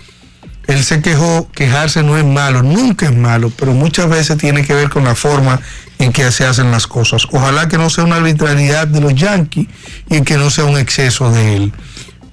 [0.65, 4.73] Él se quejó, quejarse no es malo, nunca es malo, pero muchas veces tiene que
[4.73, 5.61] ver con la forma
[5.99, 7.27] en que se hacen las cosas.
[7.31, 9.67] Ojalá que no sea una arbitrariedad de los Yankees
[10.09, 11.73] y que no sea un exceso de él.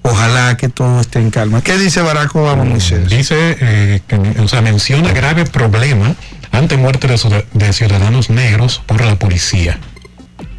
[0.01, 1.61] Ojalá que todo esté en calma.
[1.61, 3.09] ¿Qué dice Barack Obama, Moisés?
[3.09, 6.15] Dice, eh, que, o sea, menciona grave problema
[6.51, 7.07] ante muerte
[7.53, 9.77] de ciudadanos negros por la policía.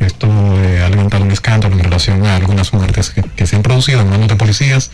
[0.00, 0.26] Esto
[0.62, 4.10] eh, ha levantado un escándalo en relación a algunas muertes que, se han producido en
[4.10, 4.90] manos de policías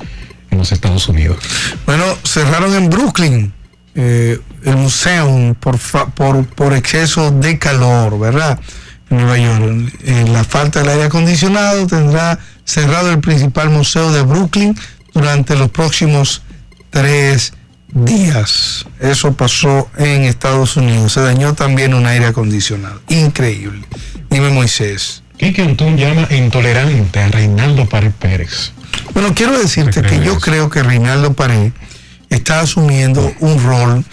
[0.50, 1.38] en los Estados Unidos.
[1.86, 3.52] Bueno, cerraron en Brooklyn
[3.94, 5.78] eh, el museo por,
[6.12, 8.58] por, por exceso de calor, ¿verdad?
[9.10, 9.94] En Nueva York.
[10.02, 14.76] Eh, la falta del aire acondicionado tendrá cerrado el principal museo de Brooklyn
[15.14, 16.42] durante los próximos
[16.90, 17.52] tres
[17.88, 18.84] días.
[19.00, 21.12] Eso pasó en Estados Unidos.
[21.12, 23.00] Se dañó también un aire acondicionado.
[23.08, 23.86] Increíble.
[24.30, 25.22] Dime Moisés.
[25.36, 28.72] Quique Antún llama intolerante a Reinaldo Pared Pérez.
[29.12, 31.72] Bueno, quiero decirte que yo creo que Reinaldo Pared
[32.30, 34.04] está asumiendo un rol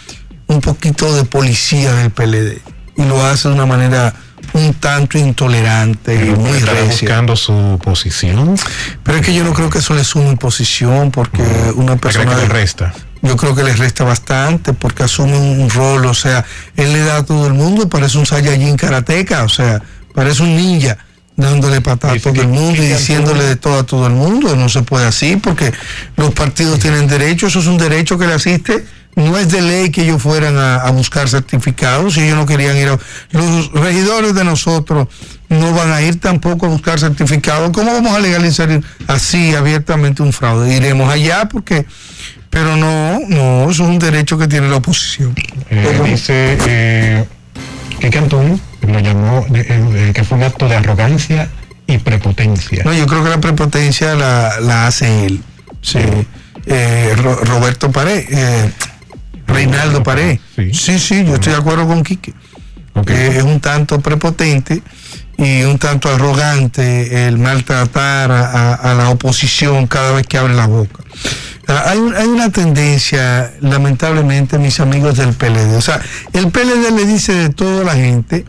[0.47, 2.61] un poquito de policía del PLD
[2.97, 4.13] y lo hace de una manera
[4.53, 7.07] un tanto intolerante y muy ¿Estará recia.
[7.07, 8.55] buscando su posición?
[9.03, 11.43] Pero es que yo no creo que eso le sume posición porque
[11.75, 12.35] una persona...
[12.35, 12.93] que le resta?
[13.21, 16.45] Yo creo que le resta bastante porque asume un rol, o sea,
[16.75, 19.81] él le da a todo el mundo, parece un Saiyajin karateca, o sea,
[20.13, 20.97] parece un ninja
[21.35, 24.55] dándole patada a todo el mundo y diciéndole de todo a todo el mundo.
[24.55, 25.73] No se puede así porque
[26.15, 28.85] los partidos tienen derecho, eso es un derecho que le asiste.
[29.15, 32.75] No es de ley que ellos fueran a, a buscar certificados, si ellos no querían
[32.75, 32.97] ir a...
[33.29, 35.07] Los regidores de nosotros
[35.49, 37.69] no van a ir tampoco a buscar certificados.
[37.71, 40.75] ¿Cómo vamos a legalizar así abiertamente un fraude?
[40.75, 41.85] Iremos allá porque...
[42.49, 45.33] Pero no, no, eso es un derecho que tiene la oposición.
[45.71, 47.25] Eh, dice eh,
[48.03, 51.47] Quique Antún, lo llamó eh, eh, que fue un acto de arrogancia
[51.87, 52.83] y prepotencia.
[52.83, 55.41] No, yo creo que la prepotencia la, la hace él.
[55.81, 55.99] Sí.
[56.65, 58.27] Eh, Ro- Roberto Paré,
[59.47, 60.39] Reinaldo Paré.
[60.55, 62.33] Sí, sí, yo estoy de acuerdo con Quique.
[63.05, 64.81] Que es un tanto prepotente
[65.37, 71.03] y un tanto arrogante el maltratar a, la oposición cada vez que abre la boca.
[71.67, 75.75] Ah, Hay, hay una tendencia, lamentablemente, mis amigos del PLD.
[75.75, 76.01] O sea,
[76.33, 78.45] el PLD le dice de todo a la gente,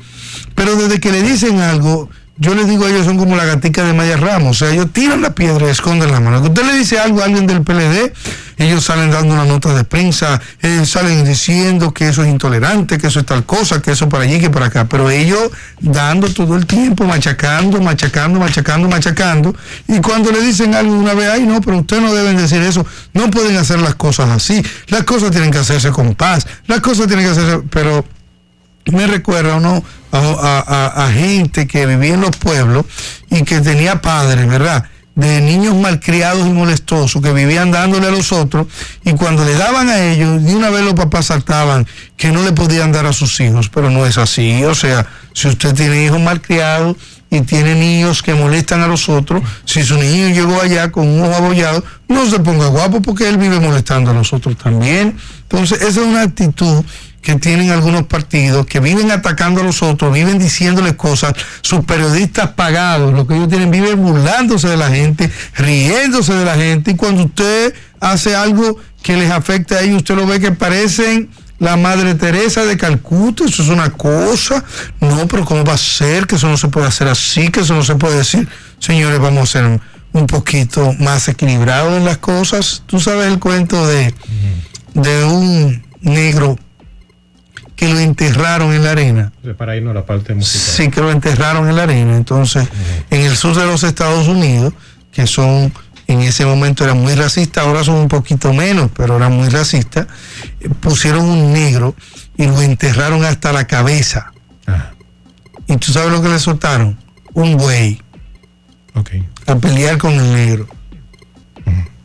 [0.54, 3.84] pero desde que le dicen algo, yo les digo a ellos son como la gatica
[3.84, 4.60] de Maya Ramos.
[4.60, 6.40] O sea, ellos tiran la piedra y esconden la mano.
[6.40, 8.12] Usted le dice algo a alguien del PLD,
[8.56, 13.06] ellos salen dando una nota de prensa, eh, salen diciendo que eso es intolerante, que
[13.06, 14.86] eso es tal cosa, que eso para allí, que para acá.
[14.88, 19.54] Pero ellos dando todo el tiempo, machacando, machacando, machacando, machacando.
[19.86, 22.84] Y cuando le dicen algo una vez, ay, no, pero ustedes no deben decir eso.
[23.12, 24.60] No pueden hacer las cosas así.
[24.88, 26.46] Las cosas tienen que hacerse con paz.
[26.66, 28.04] Las cosas tienen que hacerse, pero
[28.92, 29.82] me recuerda ¿no?
[30.12, 32.84] a, a- a- a gente que vivía en los pueblos
[33.30, 34.84] y que tenía padres, ¿verdad?
[35.14, 38.66] De niños malcriados y molestosos que vivían dándole a los otros
[39.04, 42.50] y cuando le daban a ellos, de una vez los papás saltaban que no le
[42.52, 44.64] podían dar a sus hijos, pero no es así.
[44.64, 46.96] O sea, si usted tiene hijos malcriados
[47.30, 51.22] y tiene niños que molestan a los otros, si su niño llegó allá con un
[51.22, 55.16] ojo abollado, no se ponga guapo porque él vive molestando a los otros también.
[55.42, 56.84] Entonces, esa es una actitud
[57.24, 62.50] que tienen algunos partidos, que viven atacando a los otros, viven diciéndoles cosas, sus periodistas
[62.50, 66.94] pagados, lo que ellos tienen, viven burlándose de la gente, riéndose de la gente, y
[66.96, 71.78] cuando usted hace algo que les afecta a ellos, usted lo ve que parecen la
[71.78, 74.62] Madre Teresa de Calcuta, eso es una cosa,
[75.00, 76.26] no, pero ¿cómo va a ser?
[76.26, 78.46] Que eso no se puede hacer así, que eso no se puede decir,
[78.78, 79.80] señores, vamos a ser
[80.12, 82.82] un poquito más equilibrados en las cosas.
[82.84, 84.12] Tú sabes el cuento de,
[84.92, 86.58] de un negro
[87.84, 89.32] que lo enterraron en la arena.
[89.58, 90.76] Para irnos a la parte musical.
[90.76, 92.16] Sí, que lo enterraron en la arena.
[92.16, 92.66] Entonces,
[93.10, 94.72] en el sur de los Estados Unidos,
[95.12, 95.72] que son,
[96.06, 100.06] en ese momento eran muy racistas, ahora son un poquito menos, pero eran muy racistas,
[100.60, 101.94] eh, pusieron un negro
[102.36, 104.32] y lo enterraron hasta la cabeza.
[105.66, 106.98] Y tú sabes lo que le soltaron?
[107.32, 108.00] Un buey.
[109.46, 110.68] A pelear con el negro.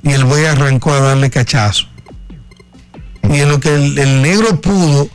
[0.02, 1.88] Y el buey arrancó a darle cachazo.
[3.24, 5.10] Y en lo que el, el negro pudo,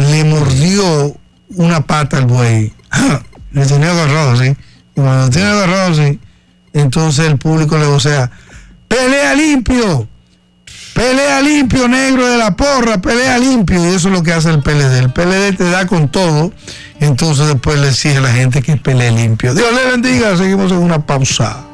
[0.00, 1.14] le mordió
[1.56, 2.72] una pata al buey.
[3.52, 4.56] Le tenía agarrado así.
[4.96, 6.20] Y cuando lo tiene agarrado así,
[6.72, 8.30] entonces el público le vocea,
[8.86, 10.08] pelea limpio,
[10.94, 13.84] pelea limpio, negro de la porra, pelea limpio.
[13.84, 14.98] Y eso es lo que hace el PLD.
[14.98, 16.52] El PLD te da con todo,
[17.00, 19.54] entonces después le exige a la gente que pelee limpio.
[19.54, 21.64] Dios le bendiga, seguimos en una pausa.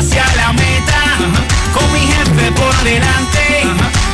[0.00, 1.02] Hacia la meta,
[1.74, 3.66] con mi jefe por delante.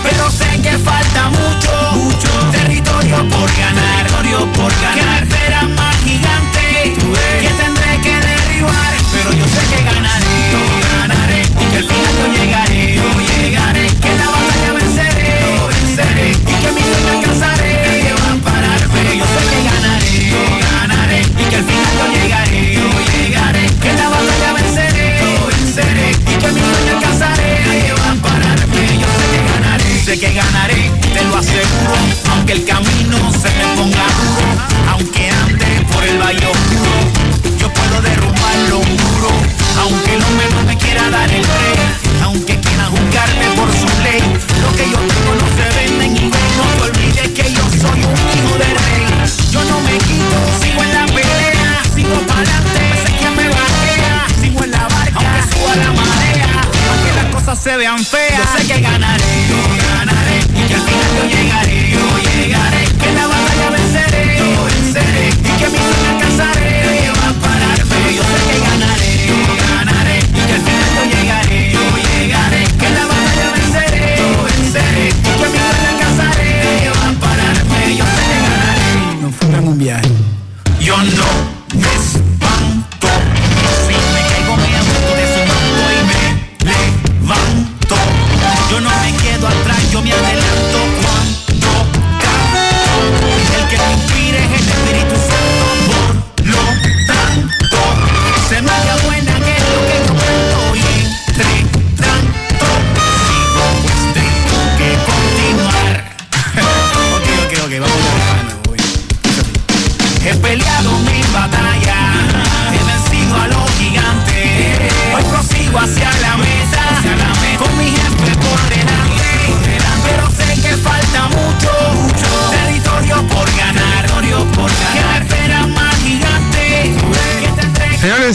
[0.03, 1.46] Pero sé que falta mucho, mucho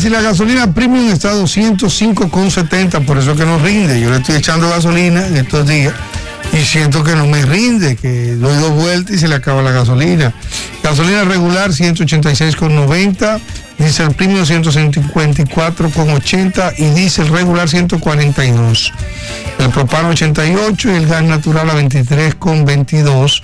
[0.02, 4.02] si la gasolina premium está a 205,70, por eso que no rinde.
[4.02, 5.93] Yo le estoy echando gasolina en estos días
[6.52, 9.70] y siento que no me rinde, que doy dos vueltas y se le acaba la
[9.70, 10.34] gasolina.
[10.82, 13.39] Gasolina regular 186,90,
[13.78, 18.93] diésel premium 154,80 y diésel regular 142.
[19.60, 23.43] El propano 88 y el gas natural a 23,22.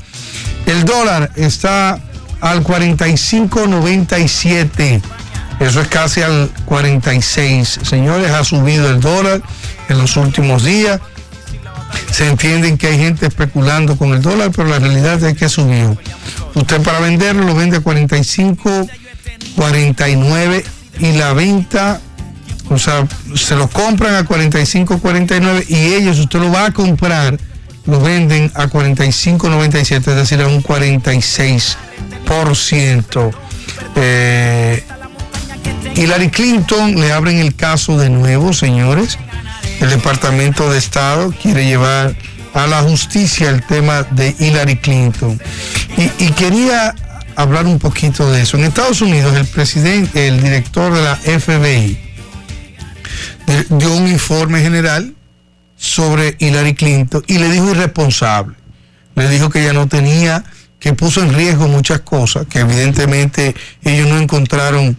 [0.65, 1.99] El dólar está
[2.41, 5.16] al 45,97.
[5.59, 7.79] Eso es casi al 46.
[7.83, 9.41] Señores, ha subido el dólar
[9.89, 10.99] en los últimos días.
[12.11, 15.97] Se entienden que hay gente especulando con el dólar, pero la realidad es que subió.
[16.53, 18.87] Usted para venderlo lo vende a 45,
[19.55, 20.65] 49
[20.99, 22.01] y la venta,
[22.69, 27.37] o sea, se lo compran a 45, 49 y ellos, usted lo va a comprar,
[27.85, 33.31] lo venden a 45, 97, es decir, a un 46%.
[33.95, 34.83] Eh,
[35.97, 39.17] Hillary Clinton le abren el caso de nuevo, señores.
[39.81, 42.15] El Departamento de Estado quiere llevar
[42.53, 45.41] a la justicia el tema de Hillary Clinton.
[46.19, 46.93] Y, quería
[47.35, 48.57] hablar un poquito de eso.
[48.57, 51.97] En Estados Unidos, el presidente, el director de la FBI,
[53.47, 55.15] eh, dio un informe general
[55.77, 58.55] sobre Hillary Clinton y le dijo irresponsable.
[59.15, 60.43] Le dijo que ella no tenía,
[60.79, 64.95] que puso en riesgo muchas cosas, que evidentemente ellos no encontraron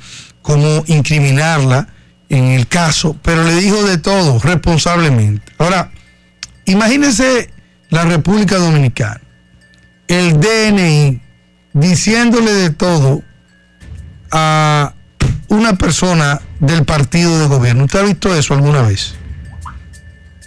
[0.49, 1.89] cómo incriminarla
[2.31, 5.53] en el caso, pero le dijo de todo responsablemente.
[5.59, 5.93] Ahora,
[6.65, 7.51] imagínense
[7.91, 9.21] la República Dominicana,
[10.07, 11.21] el DNI
[11.75, 13.23] diciéndole de todo
[14.31, 14.95] a
[15.49, 17.85] una persona del partido de gobierno.
[17.85, 19.17] ¿Usted ha visto eso alguna vez?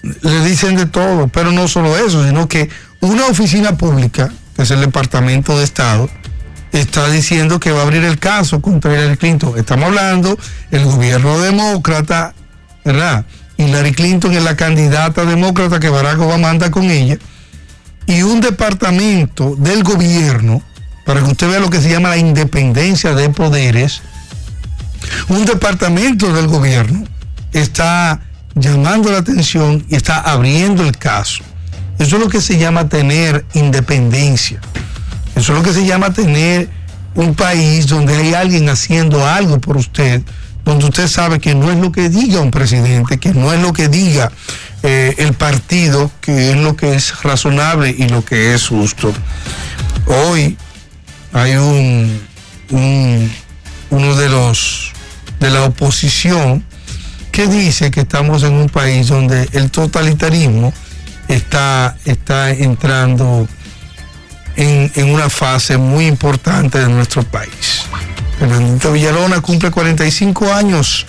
[0.02, 2.72] Le dicen de todo, pero no solo eso, sino que
[3.02, 6.10] una oficina pública, que es el Departamento de Estado,
[6.72, 9.58] está diciendo que va a abrir el caso contra Hillary Clinton.
[9.58, 10.38] Estamos hablando
[10.72, 12.34] el gobierno demócrata,
[12.86, 13.26] ¿verdad?
[13.58, 17.18] Hillary Clinton es la candidata demócrata que Barack Obama anda con ella.
[18.08, 20.62] Y un departamento del gobierno,
[21.06, 24.02] para que usted vea lo que se llama la independencia de poderes,
[25.30, 27.04] un departamento del gobierno
[27.52, 28.22] está
[28.56, 31.44] llamando la atención y está abriendo el caso.
[32.00, 34.60] Eso es lo que se llama tener independencia.
[35.42, 36.70] Eso es lo que se llama tener
[37.16, 40.22] un país donde hay alguien haciendo algo por usted,
[40.64, 43.74] donde usted sabe que no es lo que diga un presidente, que no es lo
[43.74, 44.32] que diga
[44.84, 49.12] eh, el partido, que es lo que es razonable y lo que es justo.
[50.06, 50.56] Hoy
[51.34, 52.22] hay un,
[52.70, 53.32] un-
[53.90, 54.92] uno de los
[55.40, 56.64] de la oposición
[57.32, 60.72] que dice que estamos en un país donde el totalitarismo
[61.28, 63.48] está, está entrando
[64.56, 67.84] en, una fase muy importante de nuestro país.
[68.40, 71.06] Fernandito Villalona cumple 45 años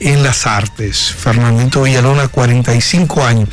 [0.00, 1.12] en las artes.
[1.12, 3.50] Fernandito Villalona, 45 años.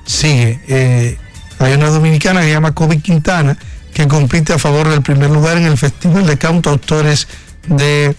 [0.04, 0.60] sigue.
[0.66, 1.18] Eh,
[1.58, 3.56] hay una dominicana que se llama Kobe Quintana
[3.94, 7.26] que compite a favor del primer lugar en el Festival de Cantautores
[7.66, 8.14] de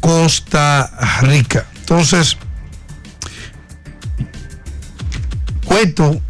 [0.00, 0.90] Costa
[1.22, 1.66] Rica.
[1.80, 2.36] Entonces,
[5.64, 6.20] Cueto,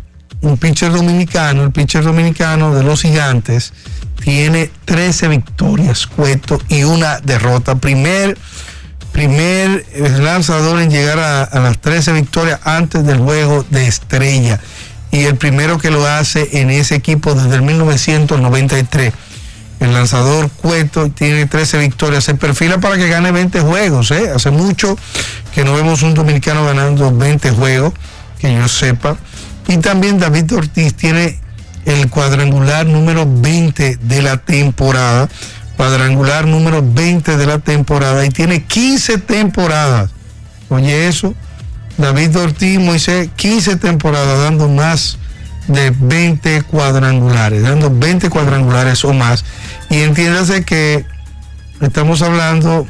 [0.40, 3.72] un pitcher dominicano, el pitcher dominicano de los gigantes,
[4.22, 7.74] tiene 13 victorias, Cueto, y una derrota.
[7.74, 8.38] Primer
[9.12, 9.84] primer
[10.20, 14.58] lanzador en llegar a, a las 13 victorias antes del juego de estrella.
[15.12, 19.12] Y el primero que lo hace en ese equipo desde el 1993.
[19.78, 22.24] El lanzador Cueto tiene 13 victorias.
[22.24, 24.10] Se perfila para que gane 20 juegos.
[24.10, 24.30] ¿eh?
[24.34, 24.96] Hace mucho
[25.54, 27.92] que no vemos un dominicano ganando 20 juegos,
[28.38, 29.16] que yo sepa.
[29.68, 31.38] Y también David Ortiz tiene
[31.84, 35.28] el cuadrangular número 20 de la temporada.
[35.76, 38.24] Cuadrangular número 20 de la temporada.
[38.24, 40.10] Y tiene 15 temporadas.
[40.70, 41.34] Oye eso.
[41.98, 45.18] David Ortiz, Moisés, 15 temporadas dando más
[45.68, 49.44] de 20 cuadrangulares, dando 20 cuadrangulares o más.
[49.90, 51.04] Y entiéndase que
[51.80, 52.86] estamos hablando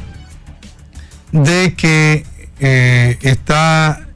[1.31, 2.25] de que
[2.59, 4.07] eh, está,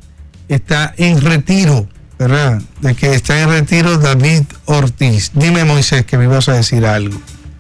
[0.48, 2.62] está en retiro, ¿verdad?
[2.82, 5.32] De que está en retiro David Ortiz.
[5.34, 7.20] Dime, Moisés, que me ibas a decir algo.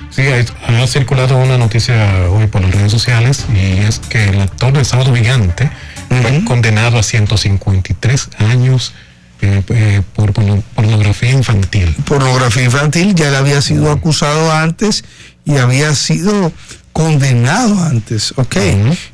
[0.09, 0.23] Sí,
[0.67, 4.85] ha circulado una noticia hoy por las redes sociales y es que el actor de
[4.85, 5.69] Sábado Gigante
[6.09, 8.93] fue condenado a 153 años
[9.41, 11.95] eh, eh, por porno- pornografía infantil.
[12.05, 15.03] Pornografía infantil, ya él había sido acusado antes
[15.45, 16.51] y había sido
[16.93, 18.55] condenado antes, ¿ok?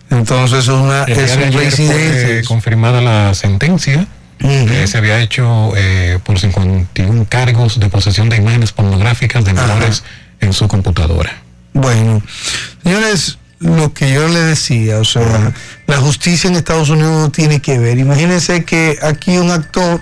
[0.10, 2.48] Entonces es una El es día de un ayer fue reincidencia.
[2.48, 4.08] confirmada la sentencia.
[4.40, 10.04] Eh, se había hecho eh, por 51 cargos de posesión de imágenes pornográficas de menores
[10.42, 11.42] en su computadora.
[11.74, 12.22] Bueno,
[12.84, 15.52] señores, lo que yo le decía, o sea,
[15.88, 17.98] la justicia en Estados Unidos no tiene que ver.
[17.98, 20.02] Imagínense que aquí un actor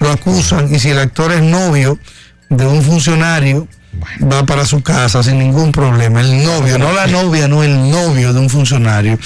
[0.00, 1.98] lo acusan y si el actor es novio
[2.50, 3.66] de un funcionario,
[4.20, 6.20] va para su casa sin ningún problema.
[6.20, 9.16] El novio, no la novia, no el novio de un funcionario,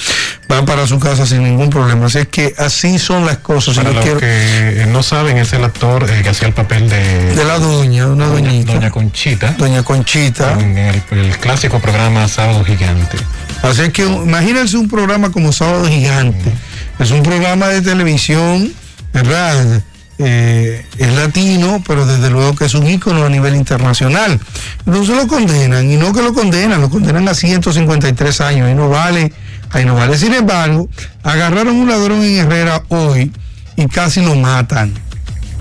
[0.51, 2.05] va para su casa sin ningún problema.
[2.05, 3.75] Así es que así son las cosas.
[3.75, 6.87] Para yo los quiero- que no saben, es el actor eh, que hacía el papel
[6.87, 8.73] de, de la doña, una doñita.
[8.73, 9.55] Doña Conchita.
[9.57, 10.53] Doña Conchita.
[10.59, 13.17] En el, el clásico programa Sábado Gigante.
[13.63, 16.51] Así que imagínense un programa como Sábado Gigante.
[16.97, 18.73] Es un programa de televisión,
[19.13, 19.81] ¿verdad?
[20.17, 24.39] Eh, es latino, pero desde luego que es un ícono a nivel internacional.
[24.85, 28.89] Entonces lo condenan, y no que lo condenan, lo condenan a 153 años, ahí no
[28.89, 29.31] vale,
[29.71, 30.17] ahí no vale.
[30.17, 30.89] Sin embargo,
[31.23, 33.31] agarraron un ladrón en Herrera hoy
[33.77, 34.93] y casi lo matan.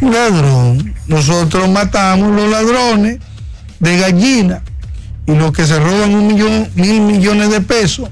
[0.00, 3.18] Un ladrón, nosotros matamos los ladrones
[3.80, 4.62] de gallina
[5.28, 8.08] y los que se roban un millón, mil millones de pesos,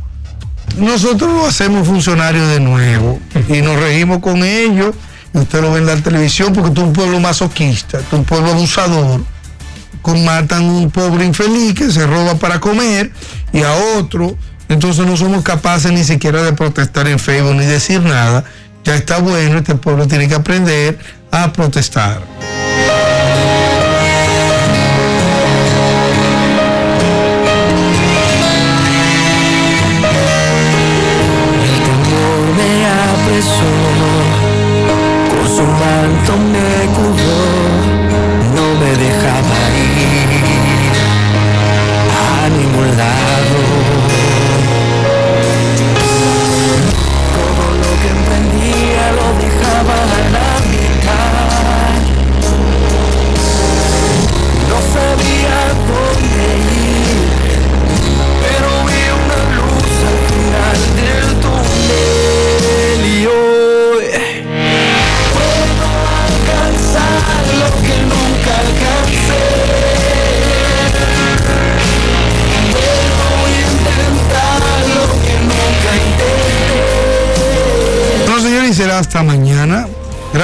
[0.77, 4.95] nosotros lo hacemos funcionarios de nuevo y nos regimos con ellos.
[5.33, 8.51] Y usted lo ve en la televisión porque eres un pueblo masoquista, eres un pueblo
[8.51, 9.23] abusador.
[10.25, 13.11] Matan a un pobre infeliz que se roba para comer
[13.53, 14.37] y a otro.
[14.69, 18.45] Entonces no somos capaces ni siquiera de protestar en Facebook ni decir nada.
[18.85, 20.99] Ya está bueno, este pueblo tiene que aprender
[21.33, 22.23] a protestar.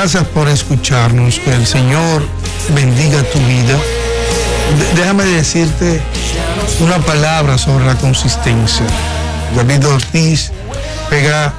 [0.03, 1.39] Gracias por escucharnos.
[1.39, 2.27] Que el Señor
[2.75, 3.79] bendiga tu vida.
[4.97, 6.03] Déjame decirte
[6.81, 8.85] una palabra sobre la consistencia.
[9.55, 10.51] David Ortiz
[11.09, 11.55] pega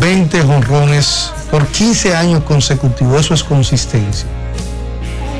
[0.00, 3.26] 20 jonrones por 15 años consecutivos.
[3.26, 4.26] Eso es consistencia.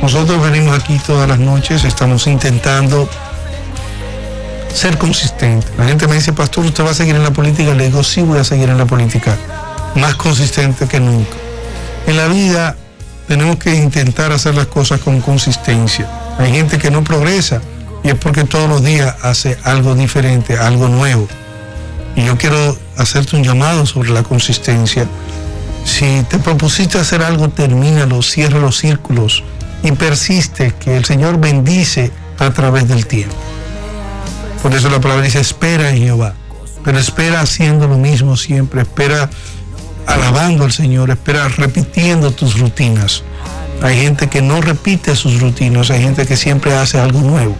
[0.02, 3.08] Nosotros venimos aquí todas las noches, estamos intentando
[4.74, 5.66] ser consistente.
[5.78, 7.72] La gente me dice, pastor, ¿usted va a seguir en la política?
[7.72, 9.34] Le digo, sí, voy a seguir en la política.
[9.94, 11.45] Más consistente que nunca.
[12.06, 12.76] En la vida
[13.26, 16.08] tenemos que intentar hacer las cosas con consistencia.
[16.38, 17.60] Hay gente que no progresa
[18.04, 21.26] y es porque todos los días hace algo diferente, algo nuevo.
[22.14, 25.06] Y yo quiero hacerte un llamado sobre la consistencia.
[25.84, 29.42] Si te propusiste hacer algo, termínalo, cierra los círculos
[29.82, 33.34] y persiste, que el Señor bendice a través del tiempo.
[34.62, 36.34] Por eso la palabra dice, espera en Jehová.
[36.84, 39.28] Pero espera haciendo lo mismo siempre, espera
[40.06, 43.22] alabando al Señor, espera repitiendo tus rutinas.
[43.82, 47.56] Hay gente que no repite sus rutinas, hay gente que siempre hace algo nuevo.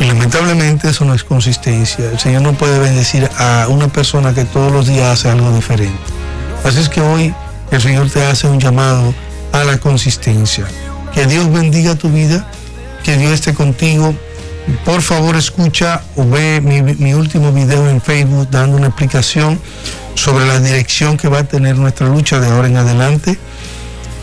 [0.00, 2.10] Y lamentablemente eso no es consistencia.
[2.10, 5.98] El Señor no puede bendecir a una persona que todos los días hace algo diferente.
[6.64, 7.34] Así es que hoy
[7.70, 9.12] el Señor te hace un llamado
[9.52, 10.66] a la consistencia.
[11.12, 12.48] Que Dios bendiga tu vida,
[13.02, 14.14] que Dios esté contigo.
[14.84, 19.58] Por favor escucha o ve mi, mi último video en Facebook dando una explicación
[20.18, 23.38] sobre la dirección que va a tener nuestra lucha de ahora en adelante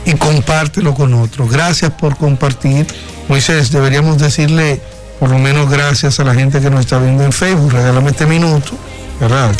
[0.05, 1.49] y compártelo con otros.
[1.49, 2.85] Gracias por compartir.
[3.27, 4.81] Moisés, deberíamos decirle
[5.19, 7.71] por lo menos gracias a la gente que nos está viendo en Facebook.
[7.71, 8.73] Regálame este minuto,
[9.19, 9.51] ¿verdad?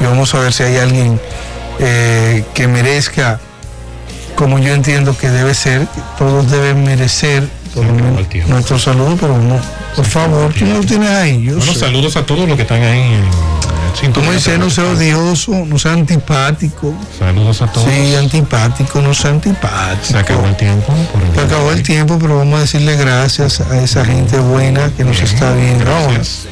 [0.00, 1.18] Y vamos a ver si hay alguien
[1.80, 3.40] eh, que merezca,
[4.36, 7.48] como yo entiendo que debe ser, todos deben merecer
[8.48, 9.58] nuestro saludo, pero no,
[9.96, 11.42] por favor, tú no lo tienes ahí.
[11.44, 11.78] Yo Bueno, sé.
[11.80, 13.77] saludos a todos los que están ahí en.
[14.14, 16.94] Como dice, no sea odioso, no sea antipático.
[17.18, 17.88] Saludos a todos.
[17.88, 20.04] Sí, antipático, no sea antipático.
[20.04, 20.92] Se acabó el tiempo.
[21.12, 24.90] por el Se acabó el tiempo, pero vamos a decirle gracias a esa gente buena
[24.96, 25.84] que nos está viendo.
[25.84, 26.46] Gracias.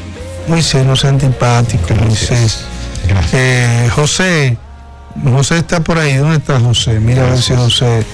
[0.48, 2.64] Moisés, no sea antipático, Moisés.
[3.32, 4.56] Eh, José,
[5.24, 6.14] José está por ahí.
[6.16, 7.00] ¿Dónde está José?
[7.00, 8.04] Mira a ver si José.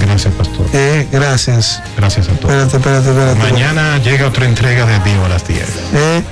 [0.00, 0.66] Gracias, pastor.
[0.72, 1.82] Eh, gracias.
[1.96, 2.52] Gracias a todos.
[2.52, 3.52] Espérate, espérate, espérate.
[3.52, 5.60] Mañana llega otra entrega de Vivo a las 10.
[5.94, 6.22] Eh,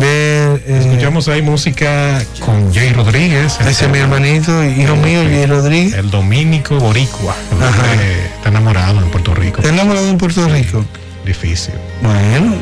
[0.00, 3.58] eh, Escuchamos ahí música con Jay Rodríguez.
[3.60, 5.94] ese es mi hermanito, hijo mío, Jay Rodríguez.
[5.94, 7.34] El dominico boricua.
[7.52, 8.00] el
[8.36, 9.58] Está enamorado en Puerto Rico.
[9.58, 10.84] ¿Está enamorado en Puerto Rico?
[11.24, 11.74] Difícil.
[12.02, 12.54] Bueno,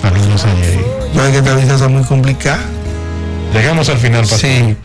[0.00, 0.80] Saludos a Jay.
[1.14, 2.62] sabes que esta vida está muy complicada.
[3.52, 4.38] Llegamos al final, pastor.
[4.40, 4.76] Sí.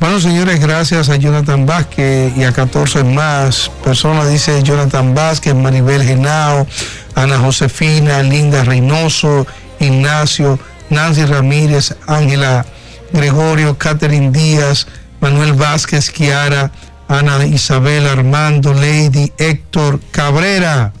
[0.00, 6.04] Bueno, señores, gracias a Jonathan Vázquez y a 14 más personas, dice Jonathan Vázquez, Maribel
[6.04, 6.68] Genao,
[7.16, 9.44] Ana Josefina, Linda Reynoso,
[9.80, 10.60] Ignacio,
[10.90, 12.64] Nancy Ramírez, Ángela
[13.12, 14.86] Gregorio, Catherine Díaz,
[15.20, 16.70] Manuel Vázquez, Kiara,
[17.08, 20.92] Ana Isabel, Armando, Lady, Héctor Cabrera,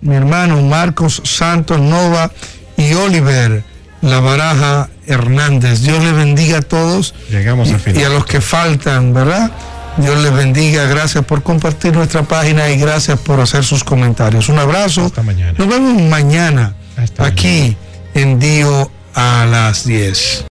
[0.00, 2.30] mi hermano Marcos Santos Nova
[2.76, 3.64] y Oliver
[4.02, 5.80] La Baraja Hernández.
[5.82, 9.50] Dios les bendiga a todos Llegamos al y a los que faltan, ¿verdad?
[9.96, 10.84] Dios les bendiga.
[10.84, 14.48] Gracias por compartir nuestra página y gracias por hacer sus comentarios.
[14.48, 15.06] Un abrazo.
[15.06, 15.54] Hasta mañana.
[15.56, 16.74] Nos vemos mañana
[17.18, 17.76] aquí
[18.14, 20.44] en Dio a las 10.